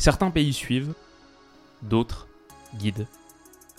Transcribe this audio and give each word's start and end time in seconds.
Certains 0.00 0.30
pays 0.30 0.54
suivent, 0.54 0.94
d'autres 1.82 2.26
guident. 2.74 3.06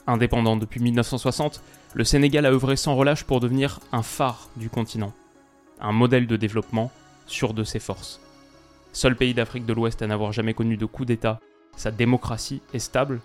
Indépendant 0.06 0.56
depuis 0.56 0.80
1960, 0.80 1.64
le 1.96 2.04
Sénégal 2.04 2.46
a 2.46 2.52
œuvré 2.52 2.76
sans 2.76 2.96
relâche 2.96 3.24
pour 3.24 3.40
devenir 3.40 3.80
un 3.92 4.04
phare 4.04 4.48
du 4.56 4.70
continent, 4.70 5.14
un 5.80 5.92
modèle 5.92 6.28
de 6.28 6.38
développement 6.38 6.92
sûr 7.26 7.56
de 7.56 7.64
ses 7.64 7.80
forces. 7.80 8.22
Seul 8.94 9.16
pays 9.16 9.34
d'Afrique 9.34 9.66
de 9.66 9.74
l'Ouest 9.74 10.04
à 10.04 10.08
n'avoir 10.08 10.32
jamais 10.32 10.54
connu 10.54 10.78
de 10.78 10.86
coup 10.86 11.06
d'État, 11.06 11.40
sa 11.76 11.90
démocratie 11.90 12.62
est 12.72 12.78
stable, 12.78 13.20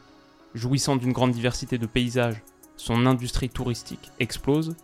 jouissant 0.55 0.97
d'une 0.97 1.13
grande 1.13 1.33
diversité 1.33 1.77
de 1.77 1.85
paysages, 1.85 2.41
son 2.79 3.05
industrie 3.05 3.51
touristique 3.51 4.11
explose, 4.21 4.75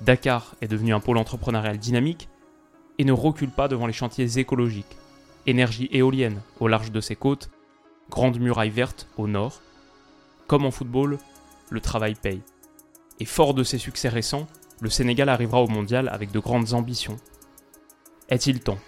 Dakar 0.00 0.54
est 0.62 0.68
devenu 0.68 0.94
un 0.94 1.00
pôle 1.00 1.18
entrepreneurial 1.18 1.76
dynamique 1.76 2.30
et 2.96 3.04
ne 3.04 3.12
recule 3.12 3.50
pas 3.50 3.68
devant 3.68 3.86
les 3.86 3.92
chantiers 3.92 4.38
écologiques, 4.38 4.96
énergie 5.46 5.88
éolienne 5.92 6.40
au 6.60 6.68
large 6.68 6.92
de 6.92 7.00
ses 7.00 7.16
côtes, 7.16 7.50
grande 8.10 8.38
muraille 8.38 8.70
verte 8.70 9.08
au 9.16 9.26
nord. 9.26 9.60
Comme 10.46 10.64
en 10.64 10.70
football, 10.70 11.18
le 11.70 11.80
travail 11.80 12.14
paye. 12.14 12.42
Et 13.20 13.24
fort 13.24 13.54
de 13.54 13.64
ses 13.64 13.78
succès 13.78 14.08
récents, 14.08 14.46
le 14.80 14.90
Sénégal 14.90 15.28
arrivera 15.28 15.62
au 15.62 15.68
mondial 15.68 16.08
avec 16.08 16.32
de 16.32 16.38
grandes 16.40 16.74
ambitions. 16.74 17.16
Est-il 18.28 18.60
temps 18.60 18.78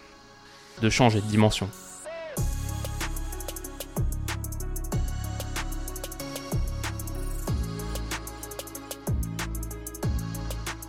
de 0.83 0.91
changer 0.91 1.21
de 1.21 1.27
dimension? 1.27 1.69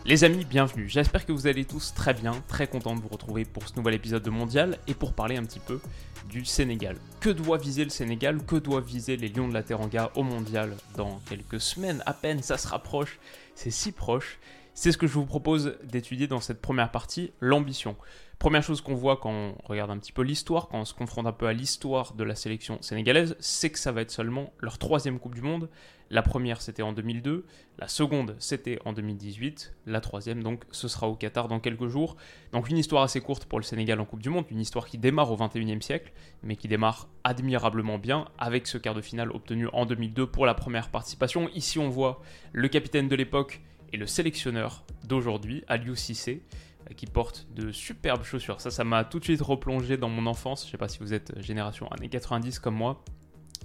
Les 0.07 0.23
amis, 0.23 0.45
bienvenue. 0.45 0.87
J'espère 0.87 1.25
que 1.25 1.31
vous 1.31 1.47
allez 1.47 1.65
tous 1.65 1.95
très 1.95 2.13
bien, 2.13 2.33
très 2.47 2.67
content 2.67 2.93
de 2.93 3.01
vous 3.01 3.07
retrouver 3.07 3.43
pour 3.43 3.67
ce 3.67 3.75
nouvel 3.75 3.95
épisode 3.95 4.21
de 4.21 4.29
Mondial 4.29 4.77
et 4.87 4.93
pour 4.93 5.13
parler 5.13 5.35
un 5.35 5.43
petit 5.43 5.59
peu 5.59 5.81
du 6.29 6.45
Sénégal. 6.45 6.97
Que 7.21 7.31
doit 7.31 7.57
viser 7.57 7.83
le 7.83 7.89
Sénégal? 7.89 8.37
Que 8.45 8.55
doivent 8.55 8.85
viser 8.85 9.17
les 9.17 9.29
Lions 9.29 9.47
de 9.47 9.55
la 9.55 9.63
Teranga 9.63 10.11
au 10.13 10.21
Mondial 10.21 10.77
dans 10.95 11.19
quelques 11.27 11.59
semaines 11.59 12.03
à 12.05 12.13
peine? 12.13 12.43
Ça 12.43 12.59
se 12.59 12.67
rapproche, 12.67 13.17
c'est 13.55 13.71
si 13.71 13.91
proche. 13.91 14.37
C'est 14.75 14.91
ce 14.91 14.97
que 14.99 15.07
je 15.07 15.13
vous 15.13 15.25
propose 15.25 15.75
d'étudier 15.83 16.27
dans 16.27 16.39
cette 16.39 16.61
première 16.61 16.91
partie, 16.91 17.31
l'ambition. 17.39 17.95
Première 18.39 18.63
chose 18.63 18.81
qu'on 18.81 18.95
voit 18.95 19.17
quand 19.17 19.31
on 19.31 19.55
regarde 19.63 19.91
un 19.91 19.97
petit 19.97 20.11
peu 20.11 20.21
l'histoire, 20.21 20.67
quand 20.67 20.79
on 20.79 20.85
se 20.85 20.93
confronte 20.93 21.25
un 21.25 21.31
peu 21.31 21.47
à 21.47 21.53
l'histoire 21.53 22.13
de 22.13 22.23
la 22.23 22.35
sélection 22.35 22.77
sénégalaise, 22.81 23.35
c'est 23.39 23.69
que 23.69 23.79
ça 23.79 23.91
va 23.91 24.01
être 24.01 24.11
seulement 24.11 24.51
leur 24.59 24.77
troisième 24.77 25.19
Coupe 25.19 25.35
du 25.35 25.41
Monde. 25.41 25.69
La 26.09 26.21
première 26.21 26.61
c'était 26.61 26.83
en 26.83 26.91
2002, 26.91 27.45
la 27.79 27.87
seconde 27.87 28.35
c'était 28.37 28.77
en 28.85 28.93
2018, 28.93 29.73
la 29.87 30.01
troisième 30.01 30.43
donc 30.43 30.63
ce 30.71 30.87
sera 30.87 31.07
au 31.07 31.15
Qatar 31.15 31.47
dans 31.47 31.59
quelques 31.59 31.87
jours. 31.87 32.17
Donc 32.51 32.69
une 32.69 32.77
histoire 32.77 33.03
assez 33.03 33.21
courte 33.21 33.45
pour 33.45 33.57
le 33.57 33.63
Sénégal 33.63 33.99
en 33.99 34.05
Coupe 34.05 34.21
du 34.21 34.29
Monde, 34.29 34.45
une 34.51 34.59
histoire 34.59 34.85
qui 34.85 34.97
démarre 34.97 35.31
au 35.31 35.37
21e 35.37 35.81
siècle, 35.81 36.11
mais 36.43 36.57
qui 36.57 36.67
démarre 36.67 37.07
admirablement 37.23 37.97
bien 37.97 38.27
avec 38.37 38.67
ce 38.67 38.77
quart 38.77 38.93
de 38.93 39.01
finale 39.01 39.31
obtenu 39.31 39.67
en 39.71 39.85
2002 39.85 40.27
pour 40.27 40.45
la 40.45 40.53
première 40.53 40.89
participation. 40.89 41.49
Ici 41.55 41.79
on 41.79 41.89
voit 41.89 42.21
le 42.51 42.67
capitaine 42.67 43.07
de 43.07 43.15
l'époque 43.15 43.61
et 43.93 43.97
le 43.97 44.07
sélectionneur 44.07 44.83
d'aujourd'hui, 45.05 45.63
Aliou 45.67 45.95
Cissé, 45.95 46.43
qui 46.95 47.05
porte 47.05 47.47
de 47.53 47.71
superbes 47.71 48.23
chaussures. 48.23 48.61
Ça, 48.61 48.71
ça 48.71 48.83
m'a 48.83 49.03
tout 49.03 49.19
de 49.19 49.23
suite 49.23 49.41
replongé 49.41 49.97
dans 49.97 50.09
mon 50.09 50.27
enfance. 50.27 50.61
Je 50.61 50.67
ne 50.67 50.71
sais 50.71 50.77
pas 50.77 50.87
si 50.87 50.99
vous 50.99 51.13
êtes 51.13 51.39
génération 51.41 51.87
années 51.91 52.09
90 52.09 52.59
comme 52.59 52.75
moi. 52.75 53.03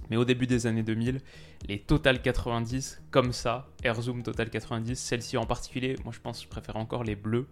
Mais 0.09 0.17
au 0.17 0.25
début 0.25 0.47
des 0.47 0.67
années 0.67 0.83
2000, 0.83 1.21
les 1.67 1.79
Total 1.79 2.21
90 2.21 3.01
comme 3.11 3.31
ça, 3.31 3.69
Air 3.83 4.01
Zoom 4.01 4.23
Total 4.23 4.49
90, 4.49 4.99
celle-ci 4.99 5.37
en 5.37 5.45
particulier, 5.45 5.95
moi 6.03 6.13
je 6.13 6.19
pense 6.19 6.39
que 6.39 6.43
je 6.43 6.49
préfère 6.49 6.75
encore 6.75 7.03
les 7.03 7.15
bleus. 7.15 7.47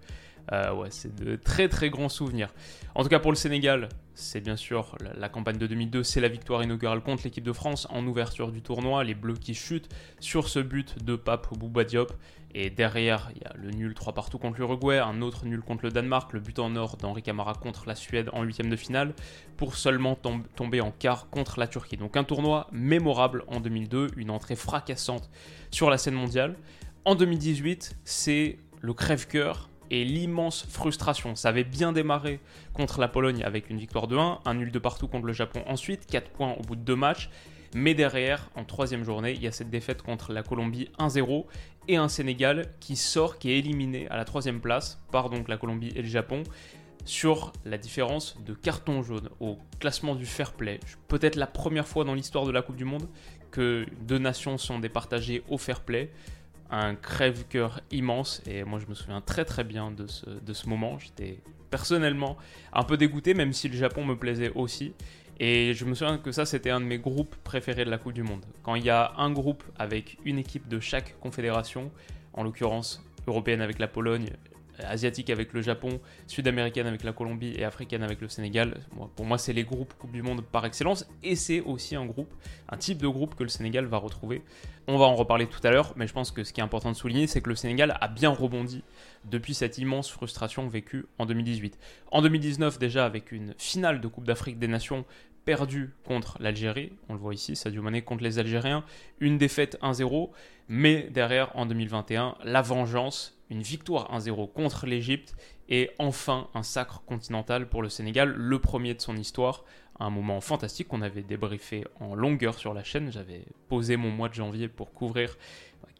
Euh, 0.52 0.74
ouais, 0.74 0.90
c'est 0.90 1.16
de 1.16 1.36
très 1.36 1.70
très 1.70 1.90
grands 1.90 2.10
souvenirs. 2.10 2.54
En 2.96 3.04
tout 3.04 3.10
cas 3.10 3.20
pour 3.20 3.32
le 3.32 3.38
Sénégal, 3.38 3.88
c'est 4.16 4.42
bien 4.42 4.56
sûr 4.56 4.98
la, 5.00 5.14
la, 5.14 5.30
campagne 5.30 5.58
de 5.58 5.68
2002, 5.68 6.04
c'est 6.04 6.22
la 6.22 6.28
victoire 6.28 6.64
inaugurale 6.64 7.02
contre 7.02 7.24
l'équipe 7.24 7.44
de 7.44 7.54
France 7.54 7.88
en 7.92 8.06
ouverture 8.08 8.52
du 8.52 8.62
tournoi, 8.62 9.04
les 9.04 9.14
Bleus 9.14 9.36
qui 9.36 9.54
chutent 9.54 9.90
sur 10.20 10.50
ce 10.50 10.60
but 10.60 11.04
de 11.04 11.16
Pape 11.16 11.56
Bouba 11.58 11.84
Diop. 11.84 12.12
Et 12.56 12.70
derrière, 12.72 13.30
il 13.36 13.44
y 13.44 13.46
a 13.46 13.54
le 13.56 13.70
nul 13.72 13.94
3 13.94 14.14
partout 14.14 14.40
contre 14.40 14.58
l'Uruguay, 14.58 14.98
un 14.98 15.22
autre 15.22 15.46
nul 15.46 15.62
contre 15.62 15.86
le 15.86 15.92
Danemark, 15.92 16.34
le 16.34 16.40
but 16.40 16.58
en 16.58 16.76
or 16.76 16.98
d'Henri 16.98 17.22
Camara 17.22 17.54
contre 17.54 17.88
la 17.88 17.94
Suède 17.96 18.30
en 18.34 18.44
huitième 18.44 18.70
de 18.70 18.76
finale, 18.76 19.14
pour 19.56 19.76
seulement 19.76 20.16
tom 20.16 20.44
tomber 20.56 20.82
en 20.82 20.92
quart 20.92 21.30
contre 21.30 21.60
la 21.60 21.68
Turquie. 21.68 21.98
Donc 21.98 22.18
un 22.18 22.24
tournoi 22.24 22.68
mémorable 22.72 23.44
en 23.48 23.60
2002, 23.60 24.08
une 24.18 24.32
entrée 24.32 24.56
fracassante 24.56 25.30
sur 25.70 25.92
la 25.92 26.00
scène 26.00 26.16
mondiale. 26.16 26.56
En 27.06 27.14
2018, 27.14 27.98
c'est 28.04 28.58
le 28.82 28.94
crève-cœur 28.94 29.70
et 29.92 30.04
l'immense 30.04 30.66
frustration. 30.68 31.36
Ça 31.36 31.50
avait 31.50 31.64
bien 31.64 31.92
démarré 31.92 32.40
contre 32.74 33.00
la 33.00 33.08
Pologne 33.08 33.44
avec 33.44 33.70
une 33.70 33.78
victoire 33.78 34.08
de 34.08 34.18
1, 34.18 34.40
un 34.46 34.54
nul 34.56 34.72
de 34.72 34.80
partout 34.80 35.08
contre 35.08 35.26
le 35.28 35.34
Japon 35.34 35.64
ensuite, 35.68 36.08
4 36.08 36.32
points 36.32 36.54
au 36.54 36.62
bout 36.62 36.76
de 36.76 36.82
deux 36.82 36.96
matchs. 36.96 37.30
Mais 37.76 37.94
derrière, 37.94 38.50
en 38.56 38.64
troisième 38.64 39.04
journée, 39.04 39.34
il 39.34 39.44
y 39.44 39.48
a 39.48 39.52
cette 39.52 39.70
défaite 39.70 40.02
contre 40.02 40.34
la 40.34 40.42
Colombie 40.42 40.90
1-0 40.98 41.46
et 41.90 41.98
un 41.98 42.08
Sénégal 42.08 42.68
qui 42.80 42.96
sort, 42.96 43.40
qui 43.40 43.52
est 43.52 43.58
éliminé 43.58 44.08
à 44.10 44.16
la 44.16 44.24
troisième 44.24 44.62
place 44.62 45.02
par 45.12 45.30
donc 45.30 45.50
la 45.50 45.58
Colombie 45.58 45.92
et 45.96 46.04
le 46.04 46.08
Japon 46.08 46.44
sur 47.04 47.52
la 47.66 47.80
différence 47.80 48.38
de 48.46 48.54
carton 48.54 49.02
jaune 49.02 49.30
au 49.40 49.58
classement 49.80 50.14
du 50.14 50.28
fair 50.28 50.54
play. 50.54 50.80
Peut-être 51.08 51.36
la 51.36 51.48
première 51.48 51.88
fois 51.88 52.04
dans 52.04 52.14
l'histoire 52.14 52.46
de 52.46 52.52
la 52.52 52.62
Coupe 52.62 52.76
du 52.76 52.86
Monde 52.86 53.10
que 53.50 53.88
deux 54.02 54.20
nations 54.20 54.60
sont 54.60 54.78
départagées 54.78 55.44
au 55.50 55.58
fair 55.58 55.82
play. 55.82 56.12
Un 56.70 56.94
crève-cœur 56.94 57.82
immense 57.90 58.44
et 58.46 58.64
moi 58.64 58.78
je 58.78 58.86
me 58.86 58.94
souviens 58.94 59.22
très 59.22 59.44
très 59.44 59.64
bien 59.64 59.90
de 59.90 60.06
ce, 60.06 60.30
de 60.30 60.54
ce 60.54 60.70
moment. 60.70 61.00
J'étais 61.00 61.40
personnellement 61.72 62.38
un 62.72 62.84
peu 62.84 62.98
dégoûté 62.98 63.34
même 63.34 63.52
si 63.52 63.68
le 63.68 63.76
Japon 63.76 64.06
me 64.06 64.16
plaisait 64.16 64.52
aussi. 64.54 64.94
Et 65.40 65.74
je 65.74 65.86
me 65.86 65.94
souviens 65.96 66.18
que 66.18 66.32
ça, 66.34 66.46
c'était 66.46 66.70
un 66.70 66.82
de 66.82 66.86
mes 66.86 67.00
groupes 67.00 67.36
préférés 67.44 67.86
de 67.86 67.90
la 67.90 67.98
Coupe 67.98 68.14
du 68.14 68.24
Monde. 68.24 68.46
Quand 68.64 68.76
il 68.76 68.84
y 68.84 68.90
a 68.90 69.14
un 69.18 69.32
groupe 69.32 69.64
avec 69.78 70.18
une 70.26 70.38
équipe 70.38 70.68
de 70.68 70.80
chaque 70.82 71.18
confédération, 71.22 71.92
en 72.34 72.44
l'occurrence 72.44 73.02
européenne 73.26 73.62
avec 73.62 73.80
la 73.80 73.88
Pologne, 73.88 74.32
asiatique 74.86 75.30
avec 75.30 75.54
le 75.54 75.62
Japon, 75.62 76.00
sud-américaine 76.28 76.88
avec 76.88 77.04
la 77.04 77.14
Colombie 77.14 77.54
et 77.58 77.64
africaine 77.64 78.04
avec 78.04 78.22
le 78.22 78.30
Sénégal. 78.30 78.82
Pour 79.16 79.26
moi, 79.26 79.38
c'est 79.38 79.54
les 79.54 79.64
groupes 79.64 79.94
Coupe 79.98 80.12
du 80.12 80.22
Monde 80.22 80.42
par 80.42 80.66
excellence 80.66 81.08
et 81.24 81.36
c'est 81.36 81.62
aussi 81.62 81.96
un 81.96 82.06
groupe, 82.06 82.34
un 82.70 82.78
type 82.78 83.00
de 83.00 83.08
groupe 83.08 83.36
que 83.36 83.44
le 83.44 83.50
Sénégal 83.50 83.86
va 83.86 83.98
retrouver. 83.98 84.42
On 84.88 84.98
va 84.98 85.06
en 85.06 85.16
reparler 85.16 85.48
tout 85.48 85.60
à 85.64 85.72
l'heure, 85.72 85.94
mais 85.98 86.08
je 86.08 86.14
pense 86.14 86.32
que 86.32 86.44
ce 86.44 86.54
qui 86.54 86.62
est 86.62 86.64
important 86.64 86.92
de 86.92 86.96
souligner, 86.96 87.28
c'est 87.28 87.42
que 87.42 87.50
le 87.50 87.56
Sénégal 87.56 87.98
a 88.02 88.08
bien 88.08 88.30
rebondi 88.30 88.84
depuis 89.26 89.54
cette 89.54 89.78
immense 89.78 90.10
frustration 90.10 90.68
vécue 90.68 91.06
en 91.18 91.26
2018. 91.26 91.78
En 92.12 92.22
2019, 92.22 92.80
déjà 92.80 93.06
avec 93.06 93.32
une 93.32 93.54
finale 93.58 94.02
de 94.02 94.08
Coupe 94.08 94.26
d'Afrique 94.26 94.58
des 94.58 94.68
Nations 94.68 95.06
perdu 95.50 95.96
contre 96.06 96.38
l'Algérie, 96.40 96.92
on 97.08 97.14
le 97.14 97.20
voit 97.20 97.34
ici, 97.34 97.56
Sadio 97.56 97.82
Mané 97.82 98.04
contre 98.04 98.24
les 98.24 98.38
Algériens, 98.38 98.84
une 99.20 99.40
défaite 99.40 99.80
1-0, 99.82 100.30
mais 100.68 101.10
derrière 101.10 101.50
en 101.58 101.66
2021, 101.66 102.36
la 102.44 102.62
vengeance, 102.62 103.36
une 103.50 103.64
victoire 103.64 104.16
1-0 104.16 104.54
contre 104.54 104.86
l'Égypte 104.86 105.36
et 105.68 105.90
enfin 105.98 106.50
un 106.54 106.62
sacre 106.62 107.02
continental 107.04 107.68
pour 107.68 107.82
le 107.82 107.90
Sénégal, 107.90 108.30
le 108.30 108.60
premier 108.60 108.94
de 108.94 109.02
son 109.02 109.18
histoire, 109.18 109.66
un 110.00 110.12
moment 110.12 110.40
fantastique 110.40 110.88
qu'on 110.88 111.02
avait 111.02 111.24
débriefé 111.24 111.84
en 112.00 112.14
longueur 112.14 112.54
sur 112.54 112.76
la 112.76 112.84
chaîne, 112.84 113.12
j'avais 113.12 113.42
posé 113.70 113.98
mon 113.98 114.12
mois 114.12 114.30
de 114.30 114.36
janvier 114.36 114.68
pour 114.68 114.94
couvrir 114.94 115.36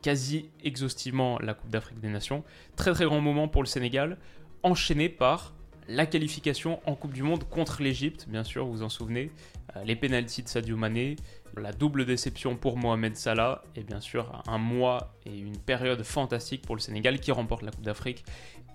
quasi 0.04 0.52
exhaustivement 0.64 1.40
la 1.40 1.56
Coupe 1.56 1.72
d'Afrique 1.72 2.00
des 2.00 2.10
Nations, 2.10 2.44
très 2.76 2.94
très 2.94 3.06
grand 3.06 3.20
moment 3.20 3.48
pour 3.48 3.64
le 3.64 3.68
Sénégal, 3.68 4.20
enchaîné 4.62 5.10
par 5.10 5.56
la 5.90 6.06
qualification 6.06 6.80
en 6.86 6.94
Coupe 6.94 7.14
du 7.14 7.24
Monde 7.24 7.44
contre 7.50 7.82
l'Égypte, 7.82 8.28
bien 8.30 8.44
sûr, 8.44 8.64
vous 8.64 8.74
vous 8.74 8.84
en 8.84 8.90
souvenez, 8.90 9.32
euh, 9.76 9.84
les 9.84 9.96
pénalties 9.96 10.44
de 10.44 10.48
Sadio 10.48 10.78
Mané, 10.78 11.16
la 11.58 11.74
double 11.74 12.06
déception 12.06 12.56
pour 12.56 12.78
Mohamed 12.78 13.16
Salah, 13.16 13.64
et 13.76 13.82
bien 13.82 14.00
sûr 14.00 14.44
un 14.48 14.60
mois 14.60 15.16
et 15.26 15.36
une 15.36 15.58
période 15.58 16.04
fantastique 16.04 16.62
pour 16.62 16.76
le 16.76 16.80
Sénégal 16.80 17.20
qui 17.20 17.32
remporte 17.32 17.64
la 17.64 17.72
Coupe 17.72 17.84
d'Afrique 17.84 18.24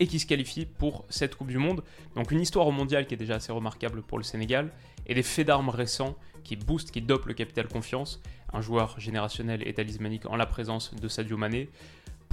et 0.00 0.08
qui 0.08 0.19
se 0.19 0.26
qualifie 0.26 0.66
pour 0.66 1.05
cette 1.08 1.37
Coupe 1.37 1.46
du 1.49 1.58
Monde. 1.58 1.84
Donc 2.16 2.32
une 2.32 2.40
histoire 2.40 2.66
au 2.66 2.72
mondial 2.72 3.06
qui 3.06 3.14
est 3.14 3.19
déjà 3.19 3.37
assez 3.37 3.52
remarquable 3.52 4.02
pour 4.02 4.19
le 4.19 4.25
Sénégal, 4.25 4.72
et 5.06 5.14
des 5.14 5.22
faits 5.22 5.46
d'armes 5.46 5.69
récents 5.69 6.17
qui 6.43 6.56
boostent, 6.56 6.90
qui 6.90 7.00
dopent 7.00 7.26
le 7.26 7.34
capital 7.34 7.69
confiance, 7.69 8.20
un 8.52 8.60
joueur 8.60 8.99
générationnel 8.99 9.67
et 9.67 9.72
talismanique 9.72 10.26
en 10.26 10.34
la 10.34 10.46
présence 10.46 10.93
de 10.93 11.06
Sadio 11.06 11.37
Mané 11.37 11.70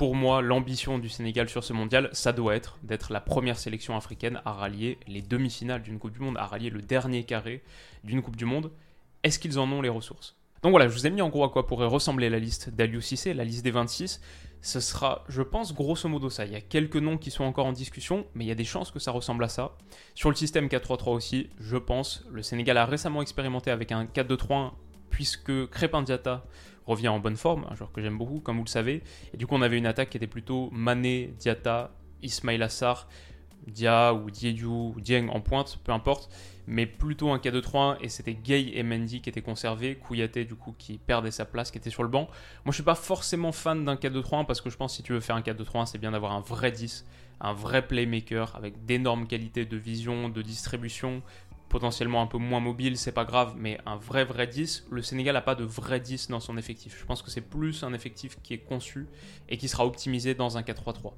pour 0.02 0.16
moi, 0.16 0.42
l'ambition 0.42 0.98
du 0.98 1.10
Sénégal 1.10 1.48
sur 1.48 1.64
ce 1.64 1.74
mondial, 1.74 2.10
ça 2.12 2.34
doit 2.34 2.56
être 2.56 2.80
d'être 2.82 3.14
la 3.14 3.22
première 3.22 3.60
sélection 3.60 3.96
africaine 3.96 4.42
à 4.46 4.52
rallier 4.52 4.98
les 5.06 5.22
demi-finales 5.22 5.84
d'une 5.84 6.00
Coupe 6.00 6.14
du 6.14 6.22
Monde, 6.22 6.38
à 6.40 6.48
rallier 6.48 6.72
le 6.72 6.82
dernier 6.82 7.24
carré 7.24 7.62
d'une 8.04 8.24
Coupe 8.24 8.36
du 8.36 8.46
Monde. 8.46 8.72
Est-ce 9.22 9.38
qu'ils 9.38 9.60
en 9.60 9.72
ont 9.72 9.80
les 9.80 9.90
ressources? 9.90 10.36
Donc 10.64 10.72
voilà, 10.72 10.88
je 10.88 10.94
vous 10.96 11.06
ai 11.06 11.12
mis 11.12 11.22
en 11.22 11.30
gros 11.30 11.44
à 11.44 11.52
quoi 11.52 11.68
pourrait 11.68 11.86
ressembler 11.86 12.32
la 12.32 12.40
liste 12.40 12.72
d'Aliou 12.72 13.00
Cissé, 13.00 13.36
la 13.36 13.44
liste 13.44 13.64
des 13.64 13.70
26. 13.70 14.22
Ce 14.64 14.80
sera, 14.80 15.24
je 15.30 15.44
pense, 15.44 15.72
grosso 15.76 16.10
modo 16.10 16.32
ça. 16.32 16.46
Il 16.46 16.52
y 16.52 16.56
a 16.56 16.62
quelques 16.62 16.96
noms 16.96 17.20
qui 17.20 17.30
sont 17.30 17.44
encore 17.44 17.68
en 17.68 17.72
discussion, 17.72 18.26
mais 18.34 18.46
il 18.46 18.48
y 18.48 18.52
a 18.52 18.56
des 18.56 18.66
chances 18.66 18.90
que 18.90 18.98
ça 18.98 19.12
ressemble 19.12 19.44
à 19.44 19.50
ça. 19.50 19.78
Sur 20.16 20.32
le 20.32 20.36
système 20.36 20.66
4-3-3 20.66 21.12
aussi, 21.12 21.52
je 21.60 21.78
pense. 21.78 22.26
Le 22.32 22.42
Sénégal 22.42 22.80
a 22.80 22.88
récemment 22.88 23.22
expérimenté 23.22 23.70
avec 23.70 23.92
un 23.92 24.06
4-2-3-1, 24.06 24.72
puisque 25.12 25.70
Crépin 25.70 26.02
Diata 26.02 26.44
revient 26.86 27.10
en 27.10 27.20
bonne 27.20 27.38
forme, 27.38 27.66
un 27.70 27.76
joueur 27.76 27.92
que 27.92 28.02
j'aime 28.02 28.18
beaucoup, 28.18 28.40
comme 28.40 28.58
vous 28.58 28.64
le 28.64 28.70
savez. 28.70 29.04
Et 29.34 29.38
du 29.38 29.48
coup, 29.48 29.56
on 29.56 29.62
avait 29.62 29.78
une 29.78 29.86
attaque 29.86 30.10
qui 30.10 30.18
était 30.18 30.28
plutôt 30.28 30.70
Mané, 30.72 31.34
Diata, 31.40 31.92
Ismail 32.22 32.62
Assar, 32.62 33.08
Dia 33.68 34.14
ou 34.14 34.32
Diédiou 34.32 34.94
ou 34.96 35.02
Dieng 35.02 35.30
en 35.30 35.40
pointe, 35.40 35.80
peu 35.84 35.92
importe, 35.92 36.34
mais 36.68 36.86
plutôt 36.86 37.32
un 37.32 37.38
4-2-3-1 37.38 37.98
et 38.02 38.10
c'était 38.10 38.34
Gay 38.34 38.72
et 38.74 38.84
Mendy 38.84 39.22
qui 39.22 39.30
étaient 39.30 39.42
conservés, 39.42 39.96
Kouyaté 39.96 40.46
du 40.46 40.56
coup 40.56 40.74
qui 40.78 40.98
perdait 40.98 41.32
sa 41.32 41.46
place, 41.46 41.72
qui 41.72 41.78
était 41.78 41.90
sur 41.90 42.04
le 42.04 42.10
banc. 42.10 42.28
Moi 42.66 42.72
je 42.72 42.74
suis 42.74 42.84
pas 42.84 42.96
forcément 42.96 43.52
fan 43.52 43.86
d'un 43.86 43.96
4-2-3-1 43.96 44.46
parce 44.46 44.62
que 44.62 44.70
je 44.70 44.78
pense 44.78 44.96
si 44.96 45.04
tu 45.04 45.14
veux 45.14 45.20
faire 45.20 45.36
un 45.36 45.42
4-2-3-1 45.42 45.86
c'est 45.86 45.98
bien 45.98 46.12
d'avoir 46.12 46.34
un 46.34 46.42
vrai 46.42 46.72
10, 46.72 47.06
un 47.40 47.54
vrai 47.54 47.88
playmaker 47.88 48.56
avec 48.56 48.86
d'énormes 48.86 49.28
qualités 49.28 49.66
de 49.66 49.78
vision, 49.78 50.30
de 50.30 50.42
distribution, 50.42 51.22
potentiellement 51.72 52.22
un 52.22 52.28
peu 52.28 52.38
moins 52.38 52.60
mobile, 52.60 52.98
c'est 52.98 53.14
pas 53.14 53.24
grave, 53.24 53.56
mais 53.58 53.80
un 53.86 53.96
vrai 53.96 54.26
vrai 54.26 54.46
10, 54.46 54.88
le 54.92 55.02
Sénégal 55.02 55.36
n'a 55.36 55.42
pas 55.42 55.56
de 55.56 55.64
vrai 55.64 56.02
10 56.02 56.28
dans 56.28 56.42
son 56.42 56.58
effectif. 56.58 56.98
Je 57.00 57.06
pense 57.06 57.22
que 57.22 57.32
c'est 57.32 57.40
plus 57.40 57.84
un 57.84 57.94
effectif 57.94 58.38
qui 58.44 58.54
est 58.54 58.58
conçu 58.58 59.08
et 59.48 59.58
qui 59.58 59.70
sera 59.70 59.86
optimisé 59.86 60.36
dans 60.36 60.58
un 60.58 60.64
4-3-3. 60.64 61.14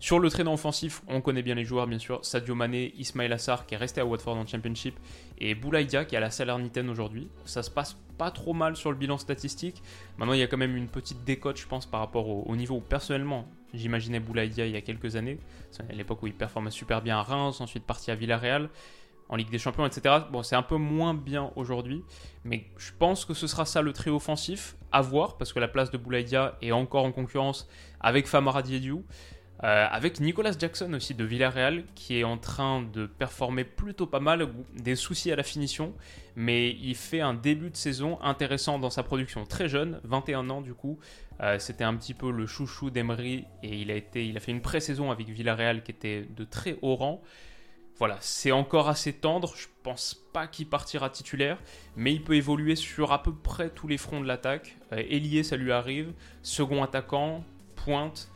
Sur 0.00 0.18
le 0.18 0.30
traîneau 0.30 0.54
offensif, 0.54 1.02
on 1.08 1.20
connaît 1.20 1.42
bien 1.42 1.54
les 1.54 1.64
joueurs 1.64 1.86
bien 1.86 1.98
sûr, 1.98 2.24
Sadio 2.24 2.54
Mané, 2.54 2.94
Ismail 2.96 3.30
Assar 3.30 3.66
qui 3.66 3.74
est 3.74 3.76
resté 3.76 4.00
à 4.00 4.06
Watford 4.06 4.36
en 4.36 4.46
Championship 4.46 4.98
et 5.38 5.54
Boulaïdia 5.54 6.06
qui 6.06 6.14
est 6.14 6.18
à 6.18 6.22
la 6.22 6.30
Salernitaine 6.30 6.88
aujourd'hui. 6.88 7.28
Ça 7.44 7.62
se 7.62 7.70
passe 7.70 7.98
pas 8.16 8.30
trop 8.30 8.54
mal 8.54 8.76
sur 8.76 8.90
le 8.90 8.96
bilan 8.96 9.18
statistique. 9.18 9.82
Maintenant, 10.16 10.32
il 10.32 10.40
y 10.40 10.42
a 10.42 10.46
quand 10.46 10.56
même 10.56 10.74
une 10.74 10.88
petite 10.88 11.22
décote, 11.24 11.58
je 11.58 11.66
pense, 11.66 11.84
par 11.84 12.00
rapport 12.00 12.28
au, 12.28 12.56
niveau 12.56 12.76
où 12.76 12.80
personnellement 12.80 13.46
j'imaginais 13.74 14.20
Boulaïdia 14.20 14.64
il 14.64 14.72
y 14.72 14.76
a 14.76 14.80
quelques 14.80 15.16
années, 15.16 15.38
à 15.86 15.92
l'époque 15.92 16.22
où 16.22 16.26
il 16.26 16.34
performait 16.34 16.70
super 16.70 17.02
bien 17.02 17.18
à 17.18 17.22
Reims, 17.22 17.60
ensuite 17.60 17.84
parti 17.84 18.10
à 18.10 18.14
Villarreal 18.14 18.70
en 19.28 19.36
Ligue 19.36 19.50
des 19.50 19.58
Champions, 19.58 19.86
etc. 19.86 20.16
Bon, 20.30 20.42
c'est 20.42 20.56
un 20.56 20.62
peu 20.62 20.76
moins 20.76 21.14
bien 21.14 21.50
aujourd'hui, 21.56 22.02
mais 22.44 22.66
je 22.76 22.92
pense 22.98 23.24
que 23.24 23.34
ce 23.34 23.46
sera 23.46 23.64
ça 23.64 23.82
le 23.82 23.92
trio 23.92 24.16
offensif, 24.16 24.76
à 24.92 25.02
voir, 25.02 25.36
parce 25.36 25.52
que 25.52 25.60
la 25.60 25.68
place 25.68 25.90
de 25.90 25.98
Boulaïdia 25.98 26.56
est 26.62 26.72
encore 26.72 27.04
en 27.04 27.12
concurrence 27.12 27.68
avec 28.00 28.26
Famara 28.26 28.62
Diédiou, 28.62 29.04
euh, 29.64 29.86
avec 29.90 30.20
Nicolas 30.20 30.52
Jackson 30.56 30.92
aussi 30.94 31.14
de 31.14 31.24
Villarreal, 31.24 31.84
qui 31.96 32.18
est 32.20 32.24
en 32.24 32.38
train 32.38 32.82
de 32.82 33.06
performer 33.06 33.64
plutôt 33.64 34.06
pas 34.06 34.20
mal, 34.20 34.48
des 34.74 34.94
soucis 34.94 35.32
à 35.32 35.36
la 35.36 35.42
finition, 35.42 35.94
mais 36.36 36.70
il 36.70 36.94
fait 36.94 37.20
un 37.20 37.34
début 37.34 37.70
de 37.70 37.76
saison 37.76 38.20
intéressant 38.22 38.78
dans 38.78 38.90
sa 38.90 39.02
production. 39.02 39.44
Très 39.44 39.68
jeune, 39.68 40.00
21 40.04 40.48
ans 40.50 40.60
du 40.60 40.74
coup, 40.74 41.00
euh, 41.40 41.58
c'était 41.58 41.82
un 41.82 41.96
petit 41.96 42.14
peu 42.14 42.30
le 42.30 42.46
chouchou 42.46 42.90
d'Emery, 42.90 43.46
et 43.64 43.76
il 43.76 43.90
a, 43.90 43.96
été, 43.96 44.26
il 44.26 44.36
a 44.36 44.40
fait 44.40 44.52
une 44.52 44.62
pré-saison 44.62 45.10
avec 45.10 45.28
Villarreal 45.28 45.82
qui 45.82 45.90
était 45.90 46.22
de 46.22 46.44
très 46.44 46.78
haut 46.80 46.94
rang. 46.94 47.20
Voilà, 47.98 48.16
c'est 48.20 48.52
encore 48.52 48.88
assez 48.88 49.12
tendre. 49.12 49.52
Je 49.56 49.66
pense 49.82 50.14
pas 50.32 50.46
qu'il 50.46 50.68
partira 50.68 51.10
titulaire, 51.10 51.58
mais 51.96 52.12
il 52.12 52.22
peut 52.22 52.34
évoluer 52.34 52.76
sur 52.76 53.12
à 53.12 53.24
peu 53.24 53.34
près 53.34 53.70
tous 53.70 53.88
les 53.88 53.98
fronts 53.98 54.20
de 54.20 54.26
l'attaque. 54.26 54.76
Euh, 54.92 55.42
ça 55.42 55.56
lui 55.56 55.72
arrive. 55.72 56.12
Second 56.42 56.84
attaquant, 56.84 57.44
pointe. 57.74 58.30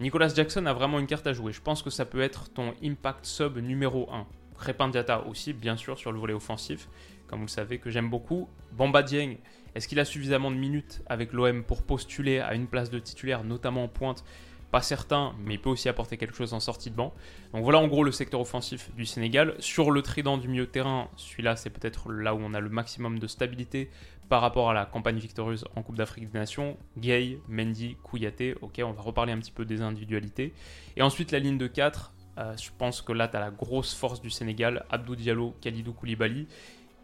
Nicolas 0.00 0.28
Jackson 0.28 0.66
a 0.66 0.72
vraiment 0.72 0.98
une 0.98 1.06
carte 1.06 1.26
à 1.28 1.32
jouer. 1.32 1.52
Je 1.52 1.60
pense 1.60 1.82
que 1.82 1.90
ça 1.90 2.04
peut 2.04 2.20
être 2.20 2.52
ton 2.52 2.74
impact 2.82 3.26
sub 3.26 3.58
numéro 3.58 4.10
1. 4.12 4.26
Repandiata 4.56 5.24
aussi, 5.26 5.52
bien 5.52 5.76
sûr, 5.76 5.96
sur 5.96 6.10
le 6.10 6.18
volet 6.18 6.34
offensif, 6.34 6.88
comme 7.28 7.40
vous 7.40 7.46
le 7.46 7.50
savez, 7.50 7.78
que 7.78 7.90
j'aime 7.90 8.10
beaucoup. 8.10 8.48
Bamba 8.72 9.02
Dieng, 9.02 9.36
est-ce 9.74 9.86
qu'il 9.86 10.00
a 10.00 10.04
suffisamment 10.04 10.50
de 10.50 10.56
minutes 10.56 11.00
avec 11.06 11.32
l'OM 11.32 11.62
pour 11.62 11.82
postuler 11.82 12.40
à 12.40 12.54
une 12.54 12.66
place 12.66 12.90
de 12.90 12.98
titulaire, 12.98 13.44
notamment 13.44 13.84
en 13.84 13.88
pointe 13.88 14.24
pas 14.70 14.82
certain, 14.82 15.34
mais 15.44 15.54
il 15.54 15.60
peut 15.60 15.70
aussi 15.70 15.88
apporter 15.88 16.16
quelque 16.16 16.34
chose 16.34 16.54
en 16.54 16.60
sortie 16.60 16.90
de 16.90 16.96
banc. 16.96 17.12
Donc 17.52 17.64
voilà 17.64 17.78
en 17.78 17.88
gros 17.88 18.04
le 18.04 18.12
secteur 18.12 18.40
offensif 18.40 18.90
du 18.94 19.04
Sénégal. 19.04 19.54
Sur 19.58 19.90
le 19.90 20.02
trident 20.02 20.38
du 20.38 20.48
milieu 20.48 20.66
terrain, 20.66 21.08
celui-là 21.16 21.56
c'est 21.56 21.70
peut-être 21.70 22.10
là 22.12 22.34
où 22.34 22.38
on 22.40 22.54
a 22.54 22.60
le 22.60 22.68
maximum 22.68 23.18
de 23.18 23.26
stabilité 23.26 23.90
par 24.28 24.40
rapport 24.40 24.70
à 24.70 24.74
la 24.74 24.86
campagne 24.86 25.18
victorieuse 25.18 25.64
en 25.74 25.82
Coupe 25.82 25.96
d'Afrique 25.96 26.30
des 26.30 26.38
Nations. 26.38 26.76
Gay, 26.96 27.40
Mendy, 27.48 27.96
Kouyaté, 28.04 28.54
ok, 28.60 28.80
on 28.84 28.92
va 28.92 29.02
reparler 29.02 29.32
un 29.32 29.38
petit 29.38 29.50
peu 29.50 29.64
des 29.64 29.82
individualités. 29.82 30.54
Et 30.96 31.02
ensuite 31.02 31.32
la 31.32 31.40
ligne 31.40 31.58
de 31.58 31.66
4, 31.66 32.12
euh, 32.38 32.56
je 32.56 32.70
pense 32.78 33.02
que 33.02 33.12
là 33.12 33.26
tu 33.26 33.36
as 33.36 33.40
la 33.40 33.50
grosse 33.50 33.92
force 33.92 34.20
du 34.20 34.30
Sénégal, 34.30 34.86
Abdou 34.90 35.16
Diallo, 35.16 35.56
Khalidou 35.60 35.92
Koulibaly, 35.92 36.46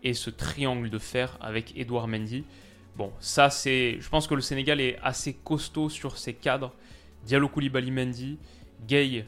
et 0.04 0.14
ce 0.14 0.30
triangle 0.30 0.88
de 0.88 0.98
fer 0.98 1.36
avec 1.40 1.76
Edouard 1.76 2.06
Mendy. 2.06 2.44
Bon, 2.96 3.12
ça 3.18 3.50
c'est. 3.50 3.98
Je 4.00 4.08
pense 4.08 4.28
que 4.28 4.34
le 4.34 4.40
Sénégal 4.40 4.80
est 4.80 4.98
assez 5.02 5.34
costaud 5.34 5.88
sur 5.88 6.16
ses 6.16 6.32
cadres 6.32 6.72
Diallo 7.26 7.48
Koulibaly 7.48 7.90
Mendy, 7.90 8.38
Gay 8.86 9.26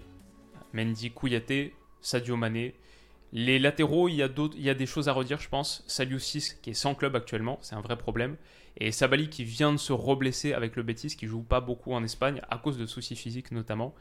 Mendy 0.73 1.11
Kouyaté, 1.11 1.75
Sadio 2.01 2.37
Mané. 2.37 2.75
Les 3.33 3.59
latéraux, 3.59 4.09
il 4.09 4.15
y, 4.15 4.23
a 4.23 4.29
il 4.55 4.63
y 4.63 4.71
a 4.71 4.75
des 4.75 4.87
choses 4.87 5.09
à 5.09 5.13
redire, 5.13 5.41
je 5.41 5.49
pense. 5.49 5.85
Saliou 5.89 6.21
6 6.21 6.61
qui 6.63 6.71
est 6.71 6.75
sans 6.75 6.95
club 6.95 7.17
actuellement, 7.17 7.59
c'est 7.61 7.75
un 7.75 7.81
vrai 7.81 7.99
problème. 7.99 8.37
Et 8.77 8.93
Sabali 8.93 9.29
qui 9.29 9.43
vient 9.43 9.73
de 9.73 9.79
se 9.79 9.93
reblesser 9.93 10.53
avec 10.53 10.77
le 10.77 10.85
Betis, 10.85 11.17
qui 11.17 11.27
joue 11.27 11.43
pas 11.43 11.61
beaucoup 11.61 11.93
en 11.93 12.05
Espagne, 12.05 12.41
à 12.49 12.59
cause 12.59 12.79
de 12.79 12.87
soucis 12.87 13.17
physiques 13.17 13.51
notamment. 13.51 13.95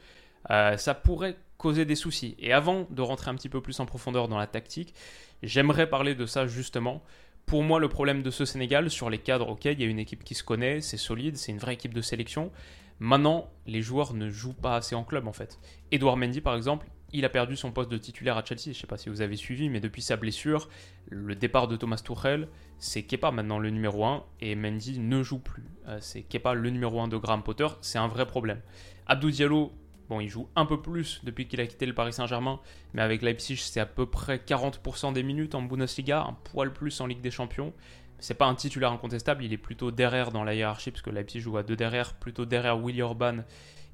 Euh, 0.52 0.78
ça 0.78 0.94
pourrait 0.94 1.36
causer 1.58 1.84
des 1.84 1.96
soucis. 1.96 2.36
Et 2.38 2.54
avant 2.54 2.86
de 2.92 3.02
rentrer 3.02 3.32
un 3.32 3.36
petit 3.36 3.50
peu 3.50 3.62
plus 3.62 3.80
en 3.80 3.88
profondeur 3.88 4.28
dans 4.28 4.38
la 4.38 4.48
tactique, 4.48 4.94
j'aimerais 5.42 5.90
parler 5.90 6.14
de 6.14 6.28
ça 6.28 6.46
justement. 6.46 7.02
Pour 7.48 7.64
moi, 7.64 7.80
le 7.80 7.90
problème 7.90 8.22
de 8.22 8.30
ce 8.30 8.46
Sénégal, 8.46 8.92
sur 8.92 9.10
les 9.10 9.18
cadres, 9.18 9.50
ok, 9.50 9.66
il 9.66 9.82
y 9.82 9.84
a 9.84 9.88
une 9.88 10.00
équipe 10.00 10.24
qui 10.24 10.36
se 10.36 10.44
connaît, 10.44 10.82
c'est 10.82 10.98
solide, 10.98 11.38
c'est 11.38 11.52
une 11.52 11.58
vraie 11.58 11.74
équipe 11.74 11.94
de 11.94 12.02
sélection. 12.02 12.52
Maintenant, 13.00 13.50
les 13.66 13.82
joueurs 13.82 14.14
ne 14.14 14.30
jouent 14.30 14.54
pas 14.54 14.76
assez 14.76 14.96
en 14.96 15.04
club 15.04 15.28
en 15.28 15.34
fait. 15.34 15.60
Edouard 15.92 16.18
Mendy 16.18 16.42
par 16.42 16.56
exemple, 16.56 16.88
il 17.14 17.26
a 17.26 17.30
perdu 17.30 17.56
son 17.56 17.72
poste 17.72 17.90
de 17.90 17.98
titulaire 17.98 18.38
à 18.38 18.44
Chelsea. 18.44 18.64
Je 18.66 18.70
ne 18.70 18.74
sais 18.74 18.88
pas 18.88 18.98
si 18.98 19.10
vous 19.10 19.22
avez 19.22 19.36
suivi, 19.36 19.70
mais 19.70 19.80
depuis 19.80 20.02
sa 20.02 20.18
blessure, 20.18 20.70
le 21.10 21.36
départ 21.36 21.68
de 21.68 21.76
Thomas 21.76 22.02
Tuchel, 22.04 22.48
c'est 22.80 23.04
Kepa 23.04 23.32
maintenant 23.32 23.60
le 23.60 23.70
numéro 23.70 24.06
1 24.06 24.24
et 24.42 24.56
Mendy 24.56 25.00
ne 25.00 25.24
joue 25.24 25.40
plus. 25.40 25.66
Euh, 25.88 25.98
c'est 26.02 26.24
Kepa 26.24 26.54
le 26.54 26.70
numéro 26.70 27.00
1 27.00 27.08
de 27.08 27.18
Graham 27.18 27.44
Potter, 27.44 27.68
c'est 27.82 27.98
un 27.98 28.08
vrai 28.08 28.26
problème. 28.26 28.62
Abdou 29.06 29.32
Diallo, 29.32 29.72
bon, 30.10 30.20
il 30.20 30.28
joue 30.28 30.50
un 30.56 30.66
peu 30.66 30.82
plus 30.82 31.22
depuis 31.24 31.48
qu'il 31.48 31.62
a 31.62 31.68
quitté 31.68 31.86
le 31.86 31.94
Paris 31.94 32.14
Saint-Germain, 32.14 32.60
mais 32.94 33.02
avec 33.02 33.22
Leipzig, 33.22 33.58
c'est 33.58 33.80
à 33.80 33.86
peu 33.86 34.06
près 34.06 34.38
40% 34.38 35.14
des 35.14 35.24
minutes 35.24 35.56
en 35.56 35.62
Bundesliga, 35.62 36.24
un 36.24 36.34
poil 36.34 36.74
plus 36.74 37.00
en 37.00 37.08
Ligue 37.08 37.22
des 37.22 37.32
Champions 37.32 37.74
c'est 38.20 38.34
pas 38.34 38.46
un 38.46 38.56
titulaire 38.56 38.92
incontestable, 38.92 39.44
il 39.44 39.54
est 39.54 39.58
plutôt 39.58 39.92
derrière 39.92 40.32
dans 40.32 40.44
la 40.44 40.56
hiérarchie, 40.56 40.92
parce 40.92 41.02
que 41.02 41.10
Leipzig 41.10 41.40
joue 41.40 41.58
à 41.58 41.64
deux 41.64 41.76
derrière, 41.76 42.14
plutôt 42.14 42.46
derrière 42.46 42.78
Willy 42.78 43.02
Orban 43.02 43.44